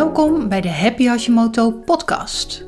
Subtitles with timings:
[0.00, 2.64] Welkom bij de Happy Hashimoto podcast.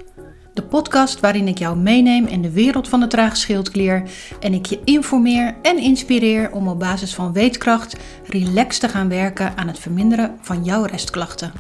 [0.55, 4.03] De podcast waarin ik jou meeneem in de wereld van de trage schildklier
[4.41, 9.57] en ik je informeer en inspireer om op basis van weetkracht relaxed te gaan werken
[9.57, 11.53] aan het verminderen van jouw restklachten.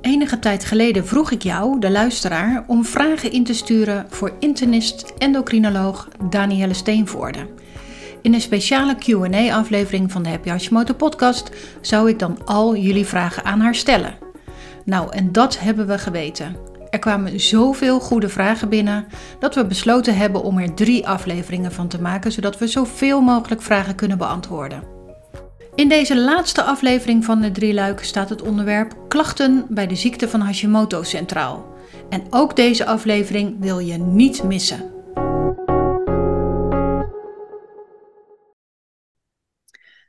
[0.00, 5.12] Enige tijd geleden vroeg ik jou, de luisteraar, om vragen in te sturen voor internist
[5.18, 7.46] endocrinoloog Danielle Steenvoorde.
[8.22, 11.50] In een speciale QA-aflevering van de Happy Hashimoto podcast
[11.80, 14.14] zou ik dan al jullie vragen aan haar stellen.
[14.84, 16.56] Nou, en dat hebben we geweten.
[16.90, 19.06] Er kwamen zoveel goede vragen binnen
[19.38, 23.62] dat we besloten hebben om er drie afleveringen van te maken, zodat we zoveel mogelijk
[23.62, 24.82] vragen kunnen beantwoorden.
[25.74, 30.28] In deze laatste aflevering van de drie luiken staat het onderwerp klachten bij de ziekte
[30.28, 31.66] van Hashimoto centraal.
[32.08, 35.01] En ook deze aflevering wil je niet missen.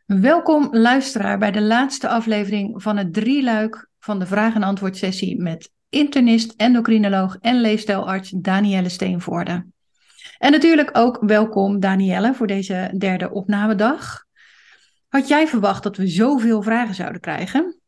[0.06, 5.42] Welkom luisteraar bij de laatste aflevering van het drieluik van de vraag- en antwoord sessie
[5.42, 9.66] met internist, endocrinoloog en leefstijlarts Danielle Steenvoorde.
[10.38, 14.26] En natuurlijk ook welkom Danielle voor deze derde opnamedag.
[15.08, 17.82] Had jij verwacht dat we zoveel vragen zouden krijgen?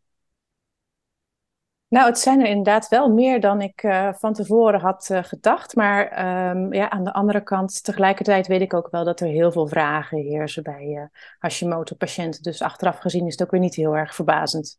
[1.96, 5.76] Nou, het zijn er inderdaad wel meer dan ik uh, van tevoren had uh, gedacht.
[5.76, 6.04] Maar
[6.50, 9.68] um, ja, aan de andere kant, tegelijkertijd weet ik ook wel dat er heel veel
[9.68, 11.04] vragen heersen bij uh,
[11.40, 12.42] Hashimoto-patiënten.
[12.42, 14.76] Dus achteraf gezien is het ook weer niet heel erg verbazend.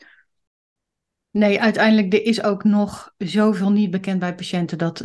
[1.31, 5.05] Nee, uiteindelijk er is ook nog zoveel niet bekend bij patiënten dat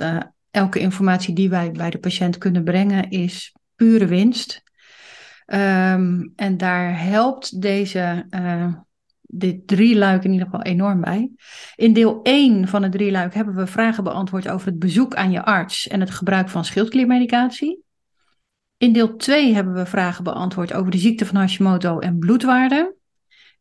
[0.52, 4.64] elke informatie die wij bij de patiënt kunnen brengen is pure winst.
[5.46, 8.25] Um, en daar helpt deze
[9.32, 11.32] dit drieluik in ieder geval enorm bij.
[11.76, 15.44] In deel 1 van het drieluik hebben we vragen beantwoord over het bezoek aan je
[15.44, 17.84] arts en het gebruik van schildkliermedicatie.
[18.78, 22.96] In deel 2 hebben we vragen beantwoord over de ziekte van Hashimoto en bloedwaarden.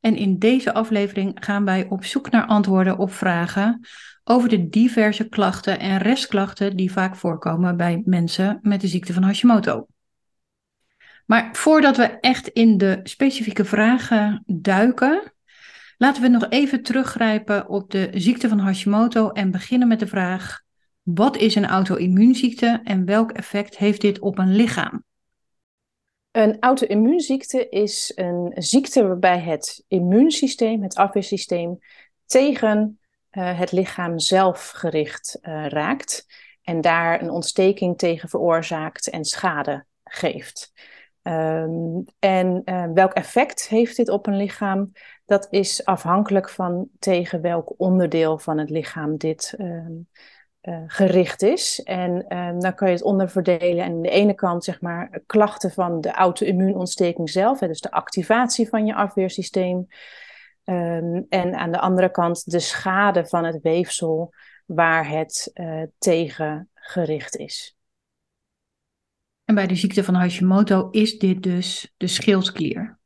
[0.00, 3.80] En in deze aflevering gaan wij op zoek naar antwoorden op vragen
[4.24, 9.22] over de diverse klachten en restklachten die vaak voorkomen bij mensen met de ziekte van
[9.22, 9.86] Hashimoto.
[11.26, 15.32] Maar voordat we echt in de specifieke vragen duiken,
[16.02, 20.62] Laten we nog even teruggrijpen op de ziekte van Hashimoto en beginnen met de vraag:
[21.02, 25.04] wat is een auto-immuunziekte en welk effect heeft dit op een lichaam?
[26.30, 31.78] Een auto-immuunziekte is een ziekte waarbij het immuunsysteem, het afweersysteem,
[32.26, 32.98] tegen
[33.32, 36.26] uh, het lichaam zelf gericht uh, raakt
[36.62, 40.72] en daar een ontsteking tegen veroorzaakt en schade geeft.
[41.22, 44.92] Um, en uh, welk effect heeft dit op een lichaam?
[45.30, 49.86] Dat is afhankelijk van tegen welk onderdeel van het lichaam dit uh,
[50.62, 51.80] uh, gericht is.
[51.82, 53.84] En ehm, dan kan je het onderverdelen.
[53.84, 57.90] En aan de ene kant zeg maar klachten van de auto-immuunontsteking zelf, hè, dus de
[57.90, 59.86] activatie van je afweersysteem.
[60.64, 64.34] Um, en aan de andere kant de schade van het weefsel
[64.66, 65.52] waar het
[65.98, 67.76] tegen gericht is.
[69.44, 72.99] En bij de ziekte van Hashimoto is dit dus de schildklier.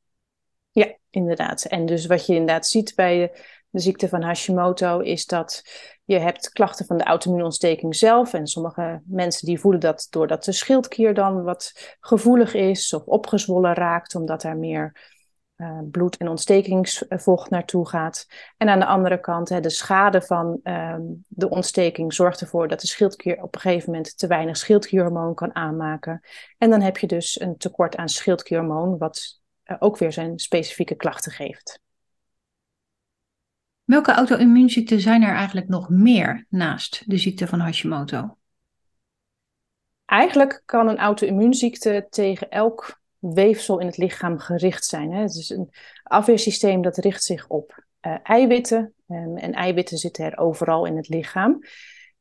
[1.15, 1.65] Inderdaad.
[1.65, 3.33] En dus wat je inderdaad ziet bij
[3.71, 5.63] de, ziekte van Hashimoto is dat
[6.05, 8.33] je hebt klachten van de auto-immuunontsteking zelf.
[8.33, 13.75] En sommige mensen die voelen dat doordat de schildklier dan wat gevoelig is of opgezwollen
[13.75, 14.97] raakt, omdat er meer
[15.57, 18.27] uh, bloed- en ontstekingsvocht naartoe gaat.
[18.57, 22.81] En aan de andere kant, hè, de schade van uh, de ontsteking zorgt ervoor dat
[22.81, 26.21] de schildklier op een gegeven moment te weinig schildklierhormoon kan aanmaken.
[26.59, 29.43] En dan heb je dus een tekort aan schildklierhormoon, wat
[29.79, 31.81] ook weer zijn specifieke klachten geeft.
[33.85, 38.37] Welke auto-immuunziekten zijn er eigenlijk nog meer naast de ziekte van Hashimoto?
[40.05, 45.13] Eigenlijk kan een auto-immuunziekte tegen elk weefsel in het lichaam gericht zijn.
[45.13, 45.21] Hè.
[45.21, 45.71] Het is een
[46.03, 48.95] afweersysteem dat richt zich op uh, eiwitten.
[49.09, 51.59] Um, en eiwitten zitten er overal in het lichaam.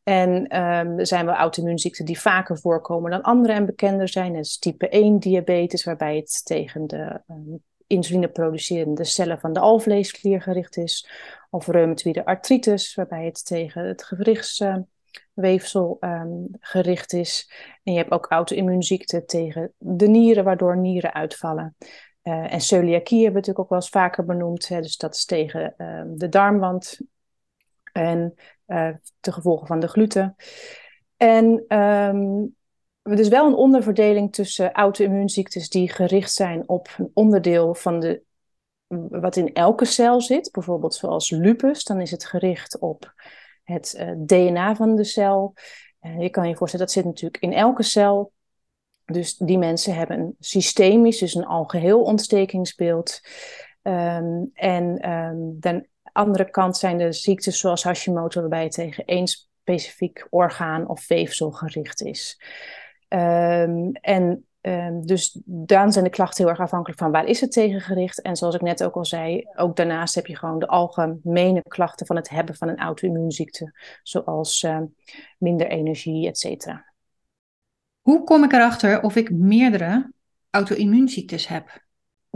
[0.04, 0.30] En
[0.62, 4.34] um, er zijn wel auto-immuunziekten die vaker voorkomen dan andere en bekender zijn.
[4.34, 10.42] Dat is type 1 diabetes, waarbij het tegen de um, insulineproducerende cellen van de alvleesklier
[10.42, 11.10] gericht is.
[11.50, 14.64] Of reumatoïde artritis, waarbij het tegen het gewrichts
[15.34, 17.52] weefsel um, gericht is.
[17.84, 21.76] En je hebt ook auto-immuunziekten tegen de nieren, waardoor nieren uitvallen.
[22.24, 24.68] Uh, en celiakie hebben we natuurlijk ook wel eens vaker benoemd.
[24.68, 25.74] Hè, dus dat is tegen
[26.18, 27.00] de darmwand
[27.92, 28.34] en
[28.68, 28.90] uh,
[29.20, 30.36] de gevolgen van de gluten.
[31.18, 32.56] En um,
[33.04, 38.24] is wel een onderverdeling tussen auto-immuunziektes die gericht zijn op een onderdeel van de
[39.10, 43.14] wat in elke cel zit, bijvoorbeeld zoals lupus, dan is het gericht op
[43.64, 45.54] het uh, DNA van de cel.
[46.18, 48.32] Je kan je voorstellen, dat zit natuurlijk in elke cel.
[49.06, 53.22] Dus die mensen hebben een systemisch, dus een algeheel ontstekingsbeeld.
[53.82, 59.28] Um, en um, dan Andere kant zijn de ziektes zoals Hashimoto, waarbij het tegen één
[59.28, 62.42] specifiek orgaan of weefsel gericht is.
[63.10, 67.52] Um, en um, dus dan zijn de klachten heel erg afhankelijk van waar is het
[67.52, 68.22] tegen gericht.
[68.22, 72.06] En zoals ik net ook al zei, ook daarnaast heb je gewoon de algemene klachten
[72.06, 74.80] van het hebben van een auto-immuunziekte, zoals uh,
[75.38, 76.94] minder energie, et cetera.
[78.02, 80.12] Hoe kom ik erachter of ik meerdere
[80.50, 81.82] auto-immuunziektes heb?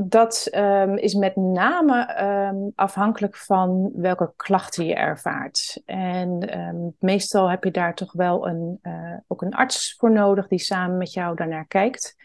[0.02, 5.82] Dat um, is met name um, afhankelijk van welke klachten je ervaart.
[5.86, 10.48] En um, meestal heb je daar toch wel een, uh, ook een arts voor nodig
[10.48, 12.16] die samen met jou daarnaar kijkt.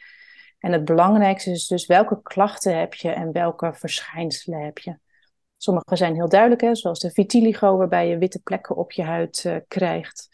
[0.58, 4.98] En het belangrijkste is dus welke klachten heb je en welke verschijnselen heb je.
[5.56, 9.44] Sommige zijn heel duidelijk, hè, zoals de vitiligo, waarbij je witte plekken op je huid
[9.46, 10.28] uh, krijgt.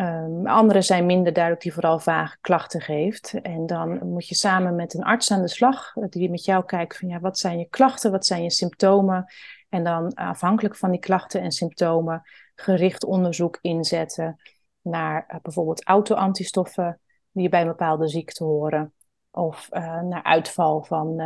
[0.00, 3.34] Um, andere zijn minder duidelijk, die vooral vage klachten geeft.
[3.42, 6.64] En dan moet je samen met een arts aan de slag, eh, die met jou
[6.64, 9.32] kijkt van ja, wat zijn je klachten, wat zijn je symptomen.
[9.68, 12.22] En dan afhankelijk van die klachten en symptomen
[12.54, 14.40] gericht onderzoek inzetten
[14.80, 17.00] naar uh, bijvoorbeeld auto-antistoffen
[17.32, 18.92] die bij een bepaalde ziekte horen.
[19.30, 21.20] Of uh, naar uitval van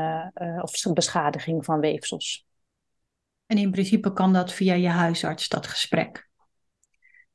[0.60, 2.46] of beschadiging van weefsels.
[3.46, 6.28] En in principe kan dat via je huisarts, dat gesprek?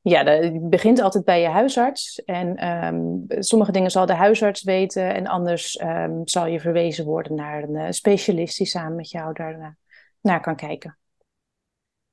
[0.02, 2.24] Ja, het begint altijd bij je huisarts.
[2.24, 7.36] En um, sommige dingen zal de huisarts weten en anders um, zal je verwezen worden
[7.36, 9.78] naar een uh, specialist die samen met jou daar
[10.22, 10.98] naar kan kijken.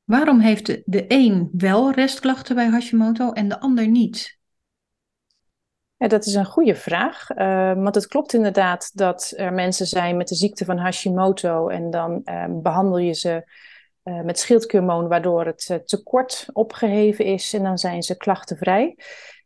[0.04, 4.38] Waarom heeft de, de een wel restklachten bij Hashimoto en de ander niet?
[5.96, 7.30] Ja, dat is een goede vraag.
[7.30, 11.90] Uh, want het klopt inderdaad dat er mensen zijn met de ziekte van Hashimoto en
[11.90, 12.22] dan
[12.62, 13.44] behandel je ze
[14.08, 18.98] uh, met schildklierhormoon, waardoor het uh, tekort opgeheven is en dan zijn ze klachtenvrij.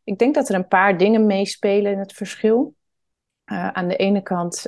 [0.04, 2.74] Ik denk dat er een paar dingen meespelen in het verschil.
[3.52, 4.66] Uh, aan de ene kant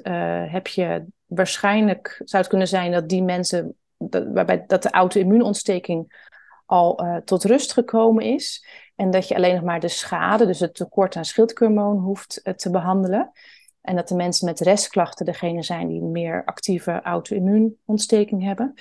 [0.48, 6.30] heb je waarschijnlijk, zou het kunnen zijn dat die mensen, dat, waarbij dat de auto-immuunontsteking
[6.66, 8.66] al tot rust gekomen is.
[8.96, 12.70] En dat je alleen nog maar de schade, dus het tekort aan schildklierhormoon, hoeft te
[12.70, 13.32] behandelen.
[13.80, 18.74] En dat de mensen met restklachten degene zijn die meer actieve auto-immuunontsteking hebben.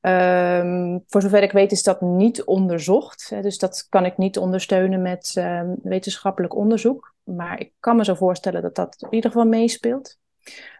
[0.00, 3.42] Um, voor zover ik weet is dat niet onderzocht.
[3.42, 7.14] Dus dat kan ik niet ondersteunen met um, wetenschappelijk onderzoek.
[7.22, 10.18] Maar ik kan me zo voorstellen dat dat in ieder geval meespeelt.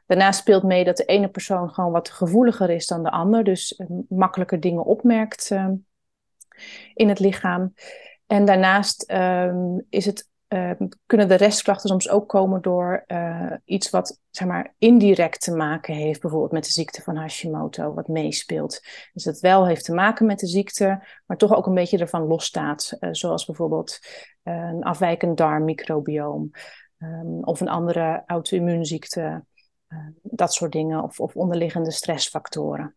[0.06, 3.44] Daarnaast speelt mee dat de ene persoon gewoon wat gevoeliger is dan de ander.
[3.44, 5.54] Dus uh, makkelijker dingen opmerkt
[6.94, 7.74] in het lichaam.
[8.26, 9.12] En daarnaast
[9.88, 10.70] is het uh,
[11.06, 15.94] kunnen de restklachten soms ook komen door uh, iets wat zeg maar, indirect te maken
[15.94, 18.80] heeft, bijvoorbeeld met de ziekte van Hashimoto, wat meespeelt.
[19.12, 22.22] Dus dat wel heeft te maken met de ziekte, maar toch ook een beetje ervan
[22.22, 23.98] losstaat, uh, zoals bijvoorbeeld
[24.42, 26.50] een afwijkend darmmicrobioom
[26.98, 29.44] um, of een andere auto-immuunziekte,
[30.22, 32.96] dat soort dingen, of, of onderliggende stressfactoren.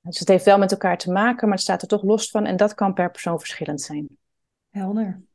[0.00, 2.46] Dus het heeft wel met elkaar te maken, maar het staat er toch los van
[2.46, 4.08] en dat kan per persoon verschillend zijn.
[4.70, 5.27] Helder.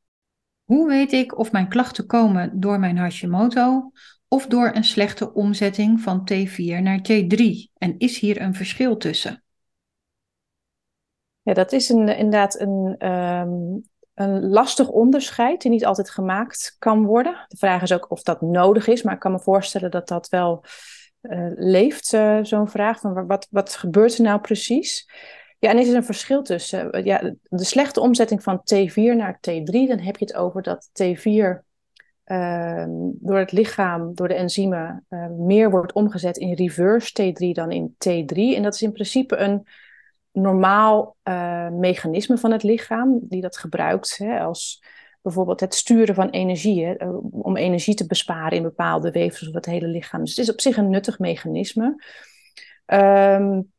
[0.74, 3.92] Hoe weet ik of mijn klachten komen door mijn Hashimoto
[4.28, 7.42] of door een slechte omzetting van T4 naar T3?
[7.78, 9.44] En is hier een verschil tussen?
[11.42, 13.82] Ja, dat is een, inderdaad een, um,
[14.14, 17.46] een lastig onderscheid die niet altijd gemaakt kan worden.
[17.48, 20.30] De vraag is ook of dat nodig is, maar ik kan me voorstellen dat dat
[20.30, 20.66] wel
[21.22, 25.06] uh, leeft, uh, zo'n vraag van wat, wat gebeurt er nou precies?
[25.64, 26.92] Ja, en er is een verschil tussen.
[26.92, 30.90] Eh, ja, de slechte omzetting van T4 naar T3, dan heb je het over dat
[30.90, 31.62] T4 uh,
[32.24, 37.72] ehm, door het lichaam, door de enzymen, uh, meer wordt omgezet in reverse T3 dan
[37.72, 38.56] in T3.
[38.56, 39.68] En dat is in principe een
[40.32, 44.84] normaal uh, mechanisme van het lichaam, die dat gebruikt hè, als
[45.22, 49.66] bijvoorbeeld het sturen van energie, hè, om energie te besparen in bepaalde weefsels of het
[49.66, 50.22] hele lichaam.
[50.22, 51.96] Dus het is op zich een nuttig mechanisme.
[52.86, 53.73] Um,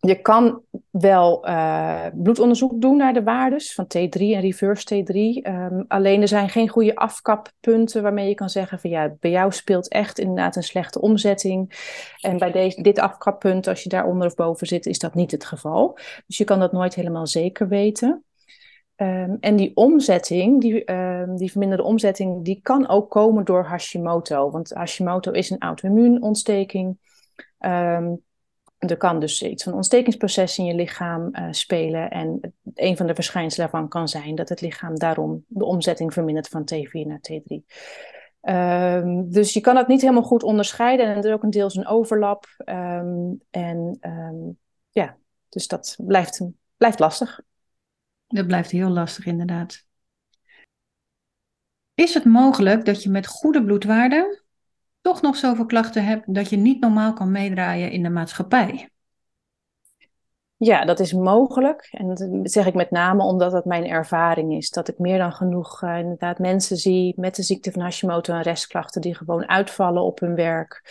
[0.00, 5.14] je kan wel uh, bloedonderzoek doen naar de waardes van T3 en reverse T3.
[5.14, 9.30] Um, ehm, alleen er zijn geen goede afkappunten waarmee je kan zeggen van ja, bij
[9.30, 11.72] jou speelt echt inderdaad een slechte omzetting.
[12.20, 15.30] En bij deze, dit afkappunt, als je daar onder of boven zit, is dat niet
[15.30, 15.98] het geval.
[16.26, 18.24] Dus je kan dat nooit helemaal zeker weten.
[18.96, 24.50] Um, en die omzetting, die, um, die verminderde omzetting, die kan ook komen door Hashimoto.
[24.50, 26.98] Want Hashimoto is een auto-immuunontsteking.
[27.58, 28.22] Um,
[28.88, 32.10] er kan dus iets van ontstekingsproces in je lichaam uh, spelen.
[32.10, 36.48] En een van de verschijnselen daarvan kan zijn dat het lichaam daarom de omzetting vermindert
[36.48, 37.42] van T4 naar T3.
[37.48, 37.62] Um,
[38.40, 41.06] ehm, dus je kan het niet helemaal goed onderscheiden.
[41.06, 42.46] En er is ook een deels een overlap.
[42.64, 44.58] Um, en um,
[44.90, 45.16] ja,
[45.48, 46.42] dus dat blijft,
[46.76, 47.40] blijft lastig.
[48.26, 49.84] Dat blijft heel lastig, inderdaad.
[51.94, 54.39] Is het mogelijk dat je met goede bloedwaarden
[55.00, 58.90] toch nog zoveel klachten hebt dat je niet normaal kan meedraaien in de maatschappij?
[60.62, 61.88] Ja, dat is mogelijk.
[61.90, 64.70] En dat zeg ik met name omdat dat mijn ervaring is.
[64.70, 68.42] Dat ik meer dan genoeg uh, inderdaad mensen zie met de ziekte van Hashimoto en
[68.42, 70.82] restklachten die gewoon uitvallen op hun werk.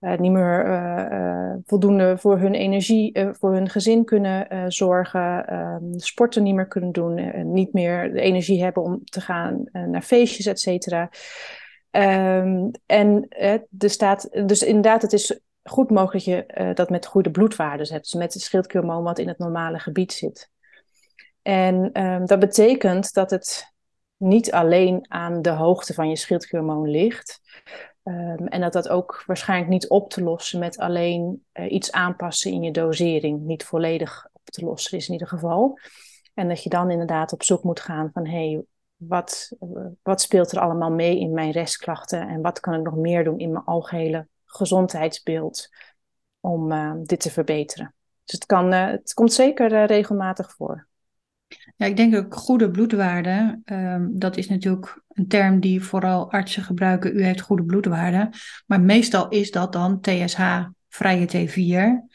[0.00, 6.42] Uh, niet meer uh, voldoende voor hun energie, voor hun gezin kunnen zorgen, ehm, sporten
[6.42, 10.60] niet meer kunnen doen, niet meer de energie hebben om te gaan naar feestjes, et
[10.60, 11.10] cetera.
[11.90, 13.26] Um, en
[13.78, 17.88] er staat, dus inderdaad, het is goed mogelijk dat je uh, dat met goede bloedwaarden
[17.88, 18.02] hebt.
[18.02, 20.50] Dus met de schildklierhormoon wat in het normale gebied zit.
[21.42, 23.74] En um, dat betekent dat het
[24.16, 27.40] niet alleen aan de hoogte van je schildklierhormoon ligt.
[28.04, 32.52] Um, en dat dat ook waarschijnlijk niet op te lossen met alleen uh, iets aanpassen
[32.52, 33.40] in je dosering.
[33.40, 35.78] Niet volledig op te lossen is in ieder geval.
[36.34, 38.62] En dat je dan inderdaad op zoek moet gaan van hé, hey,
[38.98, 39.52] wat,
[40.02, 43.38] wat speelt er allemaal mee in mijn restklachten en wat kan ik nog meer doen
[43.38, 45.68] in mijn algehele gezondheidsbeeld
[46.40, 47.94] om uh, dit te verbeteren.
[48.24, 50.86] Dus het, kan, uh, het komt zeker regelmatig voor.
[51.76, 53.62] Ja, ik denk ook goede bloedwaarden.
[53.64, 57.16] Um, dat is natuurlijk een term die vooral artsen gebruiken.
[57.16, 58.30] U heeft goede bloedwaarden.
[58.66, 62.07] Maar meestal is dat dan TSH, vrije T4.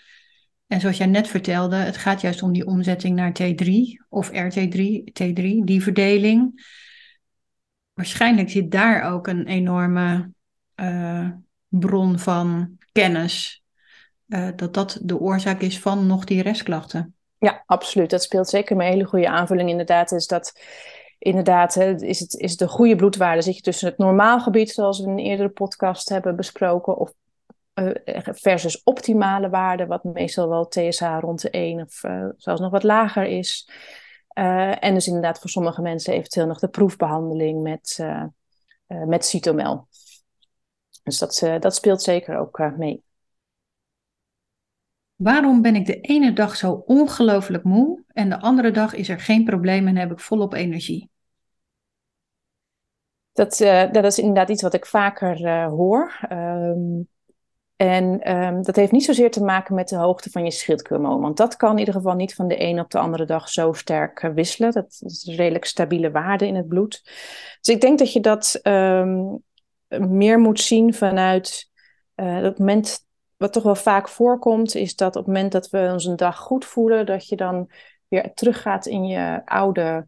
[0.67, 3.69] En zoals jij net vertelde, het gaat juist om die omzetting naar T3
[4.09, 6.65] of RT3, T3, die verdeling.
[7.93, 10.31] Waarschijnlijk zit daar ook een enorme
[10.75, 11.29] uh,
[11.67, 13.63] bron van kennis.
[14.27, 17.15] Uh, dat dat de oorzaak is van nog die restklachten.
[17.37, 18.09] Ja, absoluut.
[18.09, 19.69] Dat speelt zeker een hele goede aanvulling.
[19.69, 20.59] Inderdaad, is dat
[21.19, 23.41] inderdaad, is, het, is de goede bloedwaarde.
[23.41, 27.13] Zit je tussen het normaal gebied, zoals we in een eerdere podcast hebben besproken, of
[28.25, 32.83] versus optimale waarde, wat meestal wel TSH rond de 1 of uh, zelfs nog wat
[32.83, 33.69] lager is.
[34.39, 38.05] Uh, en dus inderdaad voor sommige mensen eventueel nog de proefbehandeling met,
[38.87, 39.87] met cytomel.
[41.03, 43.03] Dus dat, uh, dat speelt zeker ook uh, mee.
[45.15, 49.19] Waarom ben ik de ene dag zo ongelooflijk moe en de andere dag is er
[49.19, 51.09] geen probleem en heb ik volop energie?
[53.31, 56.19] Dat, uh, dat is inderdaad iets wat ik vaker hoor.
[56.31, 57.07] Um,
[57.75, 61.21] en um, dat heeft niet zozeer te maken met de hoogte van je schildklierhormoon.
[61.21, 63.73] Want dat kan in ieder geval niet van de ene op de andere dag zo
[63.73, 64.71] sterk wisselen.
[64.71, 67.01] Dat is een redelijk stabiele waarde in het bloed.
[67.61, 69.43] Dus ik denk dat je dat um,
[69.87, 71.69] meer moet zien vanuit
[72.15, 73.05] uh, het moment.
[73.37, 76.37] Wat toch wel vaak voorkomt, is dat op het moment dat we ons een dag
[76.37, 77.69] goed voelen, dat je dan
[78.07, 80.07] weer teruggaat in je oude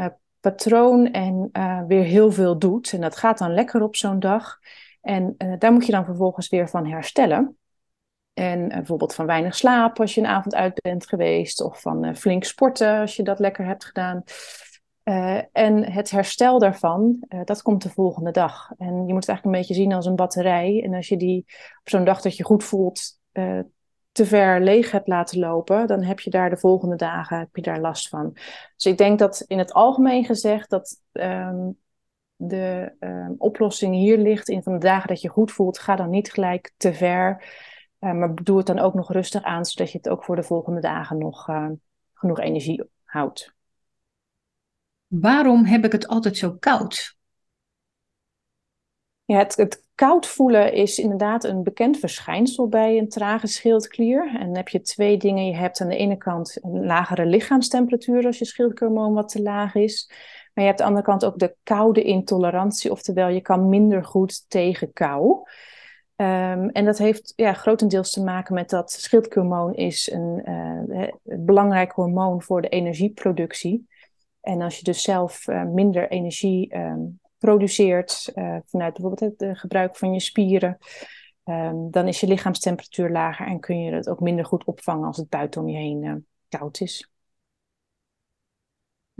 [0.00, 0.06] uh,
[0.40, 1.50] patroon en
[1.86, 2.92] weer heel veel doet.
[2.92, 4.58] En dat gaat dan lekker op zo'n dag.
[5.00, 7.58] En daar moet je dan vervolgens weer van herstellen.
[8.34, 12.44] En bijvoorbeeld van weinig slaap als je een avond uit bent geweest, of van flink
[12.44, 14.22] sporten als je dat lekker hebt gedaan.
[15.52, 18.70] En het herstel daarvan, dat komt de volgende dag.
[18.78, 20.82] En je moet het eigenlijk een beetje zien als een batterij.
[20.84, 21.44] En als je die
[21.80, 23.18] op zo'n dag dat je goed voelt
[24.12, 27.62] te ver leeg hebt laten lopen, dan heb je daar de volgende dagen heb je
[27.62, 28.30] daar last van.
[28.76, 31.78] Dus ik denk dat in het algemeen gezegd dat um,
[32.42, 36.10] de um, oplossing hier ligt in van de dagen dat je goed voelt, ga dan
[36.10, 37.44] niet gelijk te ver.
[37.98, 40.80] maar doe het dan ook nog rustig aan, zodat je het ook voor de volgende
[40.80, 41.48] dagen nog
[42.14, 43.54] genoeg energie houdt.
[45.06, 47.16] Waarom heb ik het altijd zo koud?
[49.24, 54.26] Ja, het, het, koud voelen is inderdaad een bekend verschijnsel bij een trage schildklier.
[54.34, 55.46] En dan heb je twee dingen.
[55.46, 59.74] Je hebt aan de ene kant een lagere lichaamstemperatuur als je schildklierhormoon wat te laag
[59.74, 60.10] is.
[60.60, 64.04] Maar je hebt aan de andere kant ook de koude intolerantie, oftewel je kan minder
[64.04, 65.30] goed tegen kou.
[66.16, 71.92] Um, en dat heeft ja, grotendeels te maken met dat schildklierhormoon is een uh, belangrijk
[71.92, 73.88] hormoon voor de energieproductie.
[74.40, 79.96] En als je dus zelf uh, minder energie um, produceert uh, vanuit bijvoorbeeld het gebruik
[79.96, 80.78] van je spieren,
[81.44, 85.16] um, dan is je lichaamstemperatuur lager en kun je het ook minder goed opvangen als
[85.16, 87.09] het buiten om je heen koud is.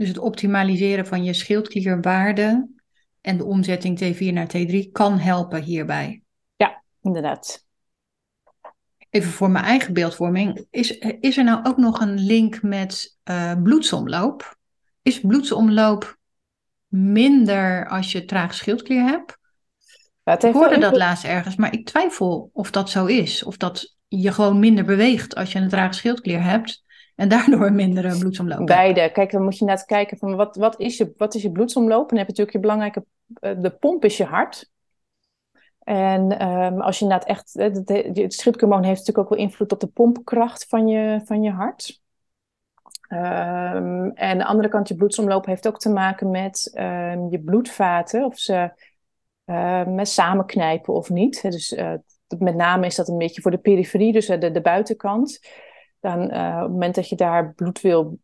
[0.01, 2.69] Dus het optimaliseren van je schildklierwaarde
[3.21, 6.21] en de omzetting T4 naar T3 kan helpen hierbij.
[6.55, 7.65] Ja, inderdaad.
[9.09, 10.65] Even voor mijn eigen beeldvorming.
[10.69, 13.17] Is, is er nou ook nog een link met
[13.63, 14.57] bloedsomloop?
[15.01, 16.17] is bloedsomloop
[16.87, 19.37] minder als je traag schildklier hebt?
[20.23, 23.43] Ja, ik hoorde dat laatst ergens, maar ik twijfel of dat zo is.
[23.43, 26.83] Of dat je gewoon minder beweegt als je een traag schildklier hebt
[27.21, 29.09] en daardoor een mindere bloedsomloop Beide.
[29.11, 32.01] Kijk, dan moet je net kijken van wat, wat, is je, wat is je bloedsomloop?
[32.01, 33.05] En dan heb je natuurlijk je belangrijke,
[33.39, 34.69] eh, de pomp is je hart.
[35.79, 39.79] En um, als je inderdaad echt, het, het schildklierhormoon heeft natuurlijk ook wel invloed op
[39.79, 42.01] de pompkracht van je, van je hart.
[43.09, 48.25] Um, en de andere kant, je bloedsomloop heeft ook te maken met um, je bloedvaten,
[48.25, 48.71] of ze
[49.85, 51.41] met samenknijpen of niet.
[51.41, 51.75] Dus
[52.39, 55.39] met name is dat een beetje voor de periferie, dus de, de buitenkant.
[56.01, 58.19] Dan op het moment dat je daar bloed wil,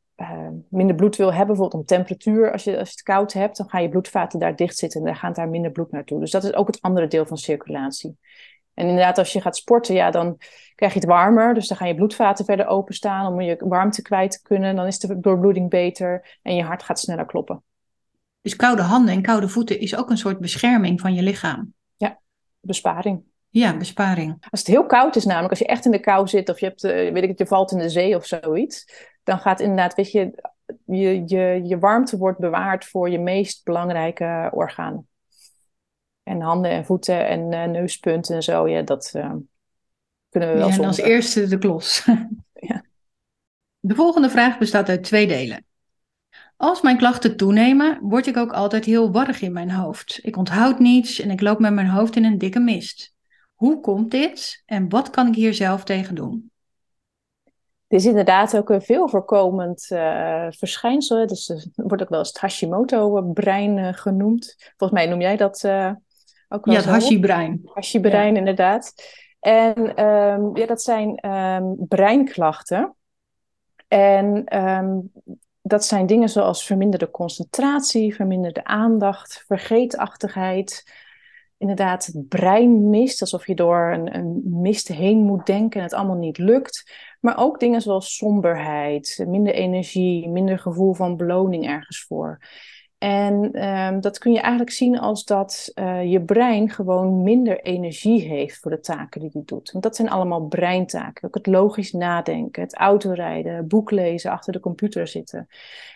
[0.70, 3.70] minder bloed wil hebben, bijvoorbeeld om temperatuur, als je, als je het koud hebt, dan
[3.70, 6.20] gaan je bloedvaten daar dicht zitten en dan gaat daar minder bloed naartoe.
[6.20, 8.18] Dus dat is ook het andere deel van circulatie.
[8.74, 10.38] En inderdaad, als je gaat sporten, ja, dan
[10.76, 11.54] krijg je het warmer.
[11.54, 14.76] Dus dan gaan je bloedvaten verder openstaan om je warmte kwijt te kunnen.
[14.76, 17.64] Dan is de doorbloeding beter en je hart gaat sneller kloppen.
[18.42, 21.74] Dus koude handen en koude voeten is ook een soort bescherming van je lichaam.
[21.96, 22.20] Ja,
[22.60, 23.24] besparing.
[23.58, 24.38] Ja, besparing.
[24.50, 26.66] Als het heel koud is namelijk, als je echt in de kou zit of je,
[26.66, 28.86] hebt, eh, weet ik het, je valt in de zee of zoiets,
[29.24, 30.44] dan gaat inderdaad, weet je,
[30.86, 35.08] je, je, je warmte wordt bewaard voor je meest belangrijke organen.
[36.24, 39.34] En handen en voeten en uh, neuspunten en zo, ja, dat uh,
[40.30, 42.06] kunnen we wel ja, En als eerste de klos.
[42.70, 42.84] ja.
[43.80, 45.66] De volgende vraag bestaat uit twee delen.
[46.58, 50.20] Als mijn klachten toenemen, word ik ook altijd heel warrig in mijn hoofd.
[50.24, 53.16] Ik onthoud niets en ik loop met mijn hoofd in een dikke mist.
[53.58, 56.52] Hoe komt dit en wat kan ik hier zelf tegen doen?
[57.88, 61.28] Dit is inderdaad ook een veel voorkomend uh, verschijnsel.
[61.28, 64.56] Dus het wordt ook wel eens het Hashimoto-brein genoemd.
[64.78, 65.66] Volgens mij noem jij dat
[66.50, 67.62] ook wel ja, het Hashi-brein.
[67.74, 68.94] Hashi-brein, inderdaad.
[69.40, 72.96] En um, ja, dat zijn um, breinklachten.
[73.88, 75.12] En um,
[75.62, 80.92] dat zijn dingen zoals verminderde concentratie, verminderde aandacht, vergeetachtigheid.
[81.58, 85.96] Inderdaad, het brein mist, alsof je door een, een mist heen moet denken en het
[85.96, 86.92] allemaal niet lukt.
[87.20, 92.40] Maar ook dingen zoals somberheid, minder energie, minder gevoel van beloning ergens voor.
[92.98, 98.22] En um, dat kun je eigenlijk zien als dat uh, je brein gewoon minder energie
[98.22, 99.72] heeft voor de taken die het doet.
[99.72, 101.28] Want dat zijn allemaal breintaken.
[101.28, 105.48] Ook het logisch nadenken, het autorijden, boek lezen, achter de computer zitten.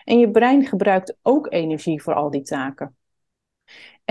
[0.04, 2.96] En je brein gebruikt ook energie voor al die taken.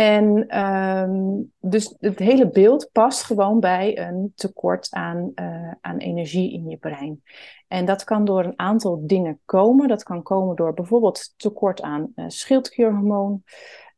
[0.01, 6.53] En um, dus het hele beeld past gewoon bij een tekort aan, uh, aan energie
[6.53, 7.23] in je brein.
[7.67, 9.87] En dat kan door een aantal dingen komen.
[9.87, 13.43] Dat kan komen door bijvoorbeeld tekort aan uh, schildklierhormoon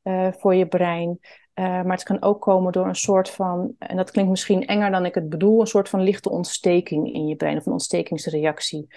[0.04, 1.20] uh, voor je brein.
[1.56, 4.92] Uh, maar het kan ook komen door een soort van, en dat klinkt misschien enger
[4.92, 8.88] dan ik het bedoel, een soort van lichte ontsteking in je brein of een ontstekingsreactie.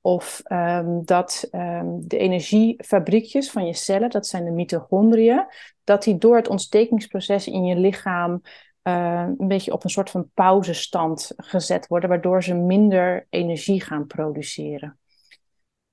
[0.00, 5.46] Of um, dat um, de energiefabriekjes van je cellen, dat zijn de mitochondriën,
[5.84, 8.42] dat die door het ontstekingsproces in je lichaam
[8.82, 14.06] uh, een beetje op een soort van pauzestand gezet worden, waardoor ze minder energie gaan
[14.06, 14.98] produceren.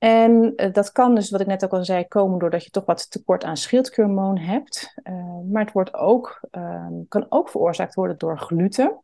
[0.02, 2.86] En uh, dat kan dus, wat ik net ook al zei, komen doordat je toch
[2.86, 4.94] wat tekort aan schildklierhormoon hebt.
[5.04, 9.04] Uh, maar het wordt ook, um, kan ook veroorzaakt worden door gluten.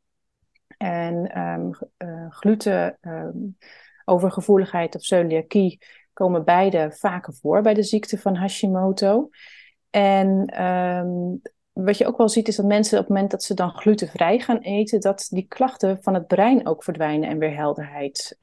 [0.77, 1.71] En um,
[2.29, 3.57] gluten, um,
[4.05, 5.79] overgevoeligheid of celiakie
[6.13, 9.29] komen beide vaker voor bij de ziekte van Hashimoto.
[9.89, 10.45] En
[11.73, 14.39] wat je ook wel ziet is dat mensen op het moment dat ze dan glutenvrij
[14.39, 18.38] gaan eten, dat die klachten van het brein ook verdwijnen en weer helderheid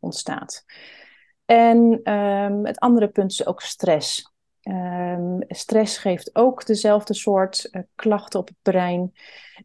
[0.00, 0.64] ontstaat.
[1.50, 4.32] En um, het andere punt is ook stress.
[4.62, 9.12] Um, stress geeft ook dezelfde soort uh, klachten op het brein.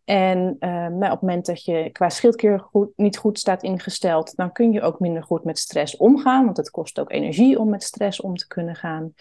[0.06, 4.52] En uh, op het moment dat je qua schildklier goed, niet goed staat ingesteld, dan
[4.52, 7.84] kun je ook minder goed met stress omgaan, want het kost ook energie om met
[7.84, 9.14] stress om te kunnen gaan.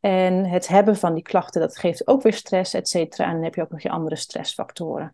[0.00, 3.26] En het hebben van die klachten, dat geeft ook weer stress, et cetera.
[3.26, 5.12] En dan heb je ook nog je andere stressfactoren.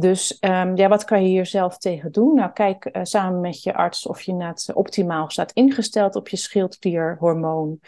[0.00, 2.34] Dus um, ja, wat kan je hier zelf tegen doen?
[2.34, 6.36] Nou, kijk uh, samen met je arts of je net optimaal staat ingesteld op je
[6.36, 7.80] schildklierhormoon.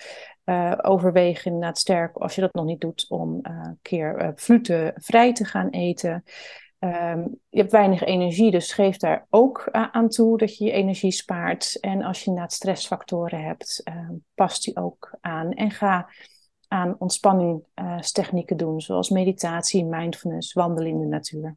[0.45, 4.35] Uh, overweeg inderdaad sterk, als je dat nog niet doet, om uh, een keer
[4.71, 6.25] uh, vrij te gaan eten.
[6.79, 11.13] Um, je hebt weinig energie, dus geef daar ook aan toe dat je je energie
[11.13, 11.81] spaart.
[11.81, 13.83] En als je inderdaad stressfactoren hebt,
[14.35, 15.53] pas die ook aan.
[15.53, 16.09] En ga
[16.69, 21.57] aan ontspanningstechnieken doen, zoals meditatie, mindfulness, wandelen in de natuur.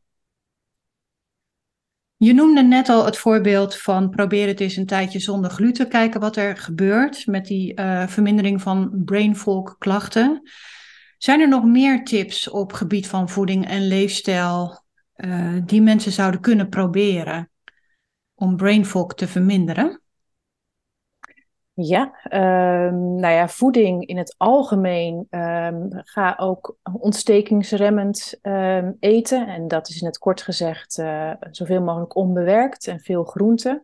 [2.18, 6.20] Je noemde net al het voorbeeld van probeer het eens een tijdje zonder gluten, kijken
[6.20, 10.42] wat er gebeurt met die uh, vermindering van brain fog klachten.
[11.18, 14.84] Zijn er nog meer tips op gebied van voeding en leefstijl
[15.16, 17.50] uh, die mensen zouden kunnen proberen
[18.36, 20.02] om brain fog te verminderen?
[21.78, 22.04] Ja,
[22.88, 25.28] um, nou ja, voeding in het algemeen.
[25.30, 29.48] Um, ga ook ontstekingsremmend um, eten.
[29.48, 33.84] En dat is in het kort gezegd uh, zoveel mogelijk onbewerkt en veel groenten.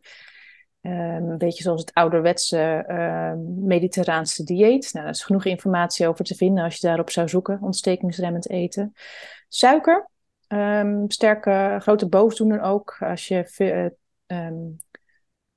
[0.82, 2.86] een beetje zoals het ouderwetse
[3.60, 4.90] mediterraanse dieet.
[4.94, 7.60] Nou, daar is genoeg informatie over te vinden als je daarop zou zoeken.
[7.62, 8.94] Ontstekingsremmend eten.
[9.48, 10.10] Suiker,
[11.08, 12.98] sterke grote boosdoener ook.
[13.00, 13.46] Als je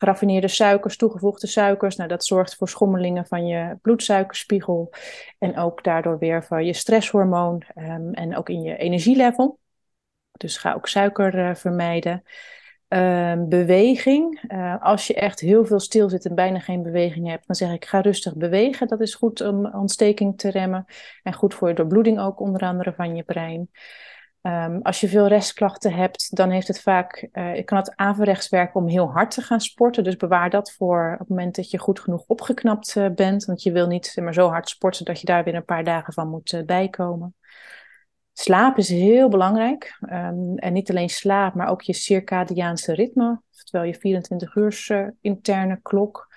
[0.04, 1.96] geraffineerde suikers, toegevoegde suikers.
[1.96, 4.92] Nou, dat zorgt voor schommelingen van je bloedsuikerspiegel
[5.38, 9.58] en ook daardoor weer voor je stresshormoon um, en ook in je energielevel.
[10.32, 12.22] Dus ga ook suiker uh, vermijden.
[12.88, 14.44] Ehm, beweging.
[14.48, 17.72] Uh, als je echt heel veel stil zit en bijna geen beweging hebt, dan zeg
[17.72, 18.88] ik ga rustig bewegen.
[18.88, 20.84] Dat is goed om ontsteking te remmen
[21.22, 23.70] en goed voor je doorbloeding ook onder andere van je brein.
[24.46, 28.80] Um, als je veel restklachten hebt, dan heeft het vaak, uh, kan het averechts werken
[28.80, 30.04] om heel hard te gaan sporten.
[30.04, 33.44] Dus bewaar dat voor op het moment dat je goed genoeg opgeknapt uh, bent.
[33.44, 36.12] Want je wil niet maar zo hard sporten dat je daar weer een paar dagen
[36.12, 37.34] van moet uh, bijkomen.
[38.32, 39.98] Slaap is heel belangrijk.
[40.00, 43.40] Um, en niet alleen slaap, maar ook je circadiaanse ritme.
[43.52, 46.34] Oftewel je 24 uur interne klok.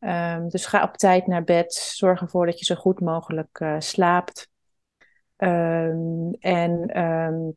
[0.00, 1.72] Um, dus ga op tijd naar bed.
[1.74, 4.50] Zorg ervoor dat je zo goed mogelijk slaapt.
[5.42, 7.56] Um, en um,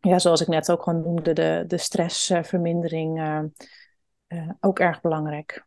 [0.00, 3.40] ja, zoals ik net ook gewoon noemde, de, de stressvermindering uh,
[4.28, 5.66] uh, ook erg belangrijk.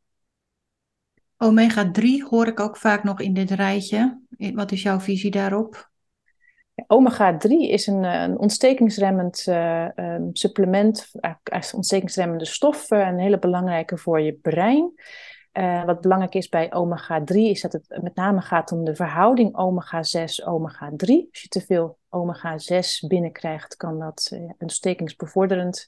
[1.37, 4.21] Omega 3 hoor ik ook vaak nog in dit rijtje.
[4.53, 5.89] Wat is jouw visie daarop?
[6.87, 13.97] Omega 3 is een, een ontstekingsremmend uh, um, supplement, eigenlijk ontstekingsremmende stof, een hele belangrijke
[13.97, 14.93] voor je brein.
[15.53, 19.57] Uh, wat belangrijk is bij omega-3 is dat het met name gaat om de verhouding
[19.57, 21.05] omega-6, omega-3.
[21.31, 25.87] Als je te veel omega-6 binnenkrijgt, kan dat uh, ontstekingsbevorderend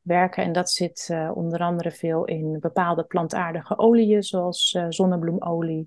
[0.00, 0.44] werken.
[0.44, 5.86] En dat zit uh, onder andere veel in bepaalde plantaardige oliën, zoals zonnebloemolie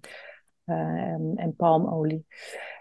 [0.66, 2.26] en palmolie.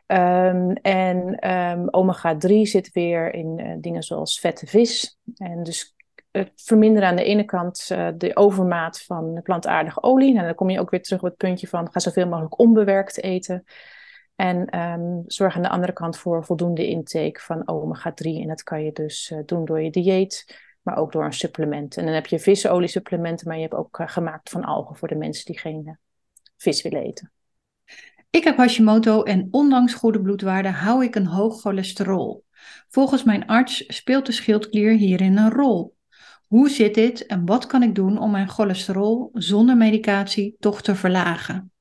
[0.07, 5.19] Um, en um, omega-3 zit weer in dingen zoals vette vis.
[5.37, 5.95] En dus
[6.33, 10.33] het verminderen aan de ene kant uh, de overmaat van plantaardige olie.
[10.33, 13.23] Nou, dan kom je ook weer terug op het puntje van ga zoveel mogelijk onbewerkt
[13.23, 13.65] eten.
[14.37, 18.15] En um, zorg aan de andere kant voor voldoende intake van omega-3.
[18.23, 21.97] En dat kan je dus uh, doen door je dieet, maar ook door een supplement.
[21.97, 25.45] En dan heb je visolie-supplementen, maar je hebt ook gemaakt van algen voor de mensen
[25.45, 25.99] die geen
[26.57, 27.33] vis willen eten.
[28.31, 32.45] Ik heb Hashimoto en ondanks goede bloedwaarden hou ik een hoog cholesterol.
[32.89, 35.97] Volgens mijn arts speelt de schildklier hierin een rol.
[36.53, 40.95] Hoe zit dit en wat kan ik doen om mijn cholesterol zonder medicatie toch te
[40.95, 41.73] verlagen?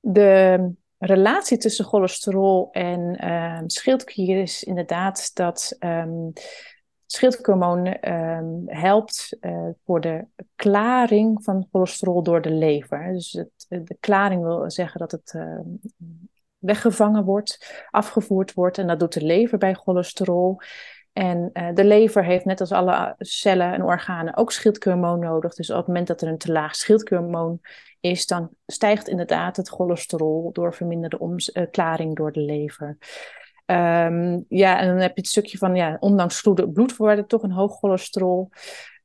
[0.00, 6.32] De relatie tussen cholesterol en um, schildklier is inderdaad dat um,
[7.06, 13.12] schildklierhormoon um, helpt uh, voor de klaring van cholesterol door de lever.
[13.12, 15.38] Dus het, de klaring wil zeggen dat het
[16.58, 20.60] weggevangen wordt, afgevoerd wordt en dat doet de lever bij cholesterol.
[21.18, 25.54] En uh, de lever heeft net als alle cellen en organen ook schildklierhormoon nodig.
[25.54, 27.60] Dus op het moment dat er een te laag schildklierhormoon
[28.00, 32.98] is, dan stijgt inderdaad het cholesterol door verminderde omklaring door de lever.
[33.66, 37.52] Um, ja, en dan heb je het stukje van, ja, ondanks goede bloedvoorwaarden, toch een
[37.52, 38.50] hoog cholesterol.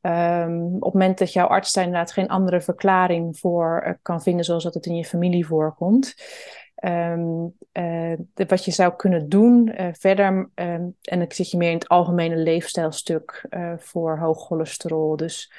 [0.02, 4.21] Um, op het moment dat jouw arts daar inderdaad geen andere verklaring voor uh, kan
[4.21, 6.15] vinden, zoals dat het in je familie voorkomt,
[6.85, 8.13] Um, uh,
[8.47, 11.87] wat je zou kunnen doen uh, verder, um, en ik zit je meer in het
[11.87, 15.15] algemene leefstijlstuk uh, voor hoog cholesterol.
[15.15, 15.53] Dus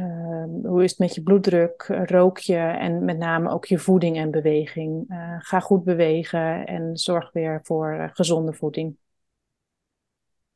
[0.00, 1.82] um, hoe is het met je bloeddruk?
[2.04, 5.04] Rook je en met name ook je voeding en beweging.
[5.38, 8.96] ga goed bewegen en zorg weer voor gezonde voeding.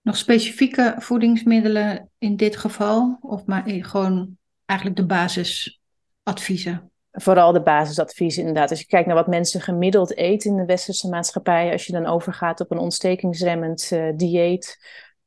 [0.00, 3.18] Nog specifieke voedingsmiddelen in dit geval?
[3.20, 6.90] Of maar gewoon eigenlijk de basisadviezen?
[7.20, 8.70] Vooral de basisadviezen inderdaad.
[8.70, 12.06] Als je kijkt naar wat mensen gemiddeld eten in de westerse maatschappij, als je dan
[12.06, 14.78] overgaat op een ontstekingsremmend uh, dieet,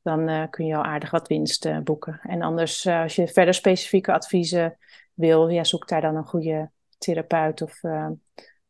[0.02, 2.20] dan uh, kun je al aardig wat winst uh, boeken.
[2.22, 4.76] En anders, als je verder specifieke adviezen
[5.14, 8.20] wil, ja, zoek daar dan een goede therapeut of een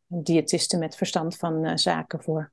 [0.07, 2.51] diëtiste met verstand van zaken voor.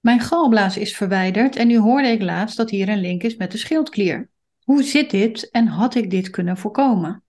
[0.00, 3.52] Mijn galblaas is verwijderd en nu hoorde ik laatst dat hier een link is met
[3.52, 4.28] de schildklier.
[4.64, 7.22] Hoe zit dit en had ik dit kunnen voorkomen?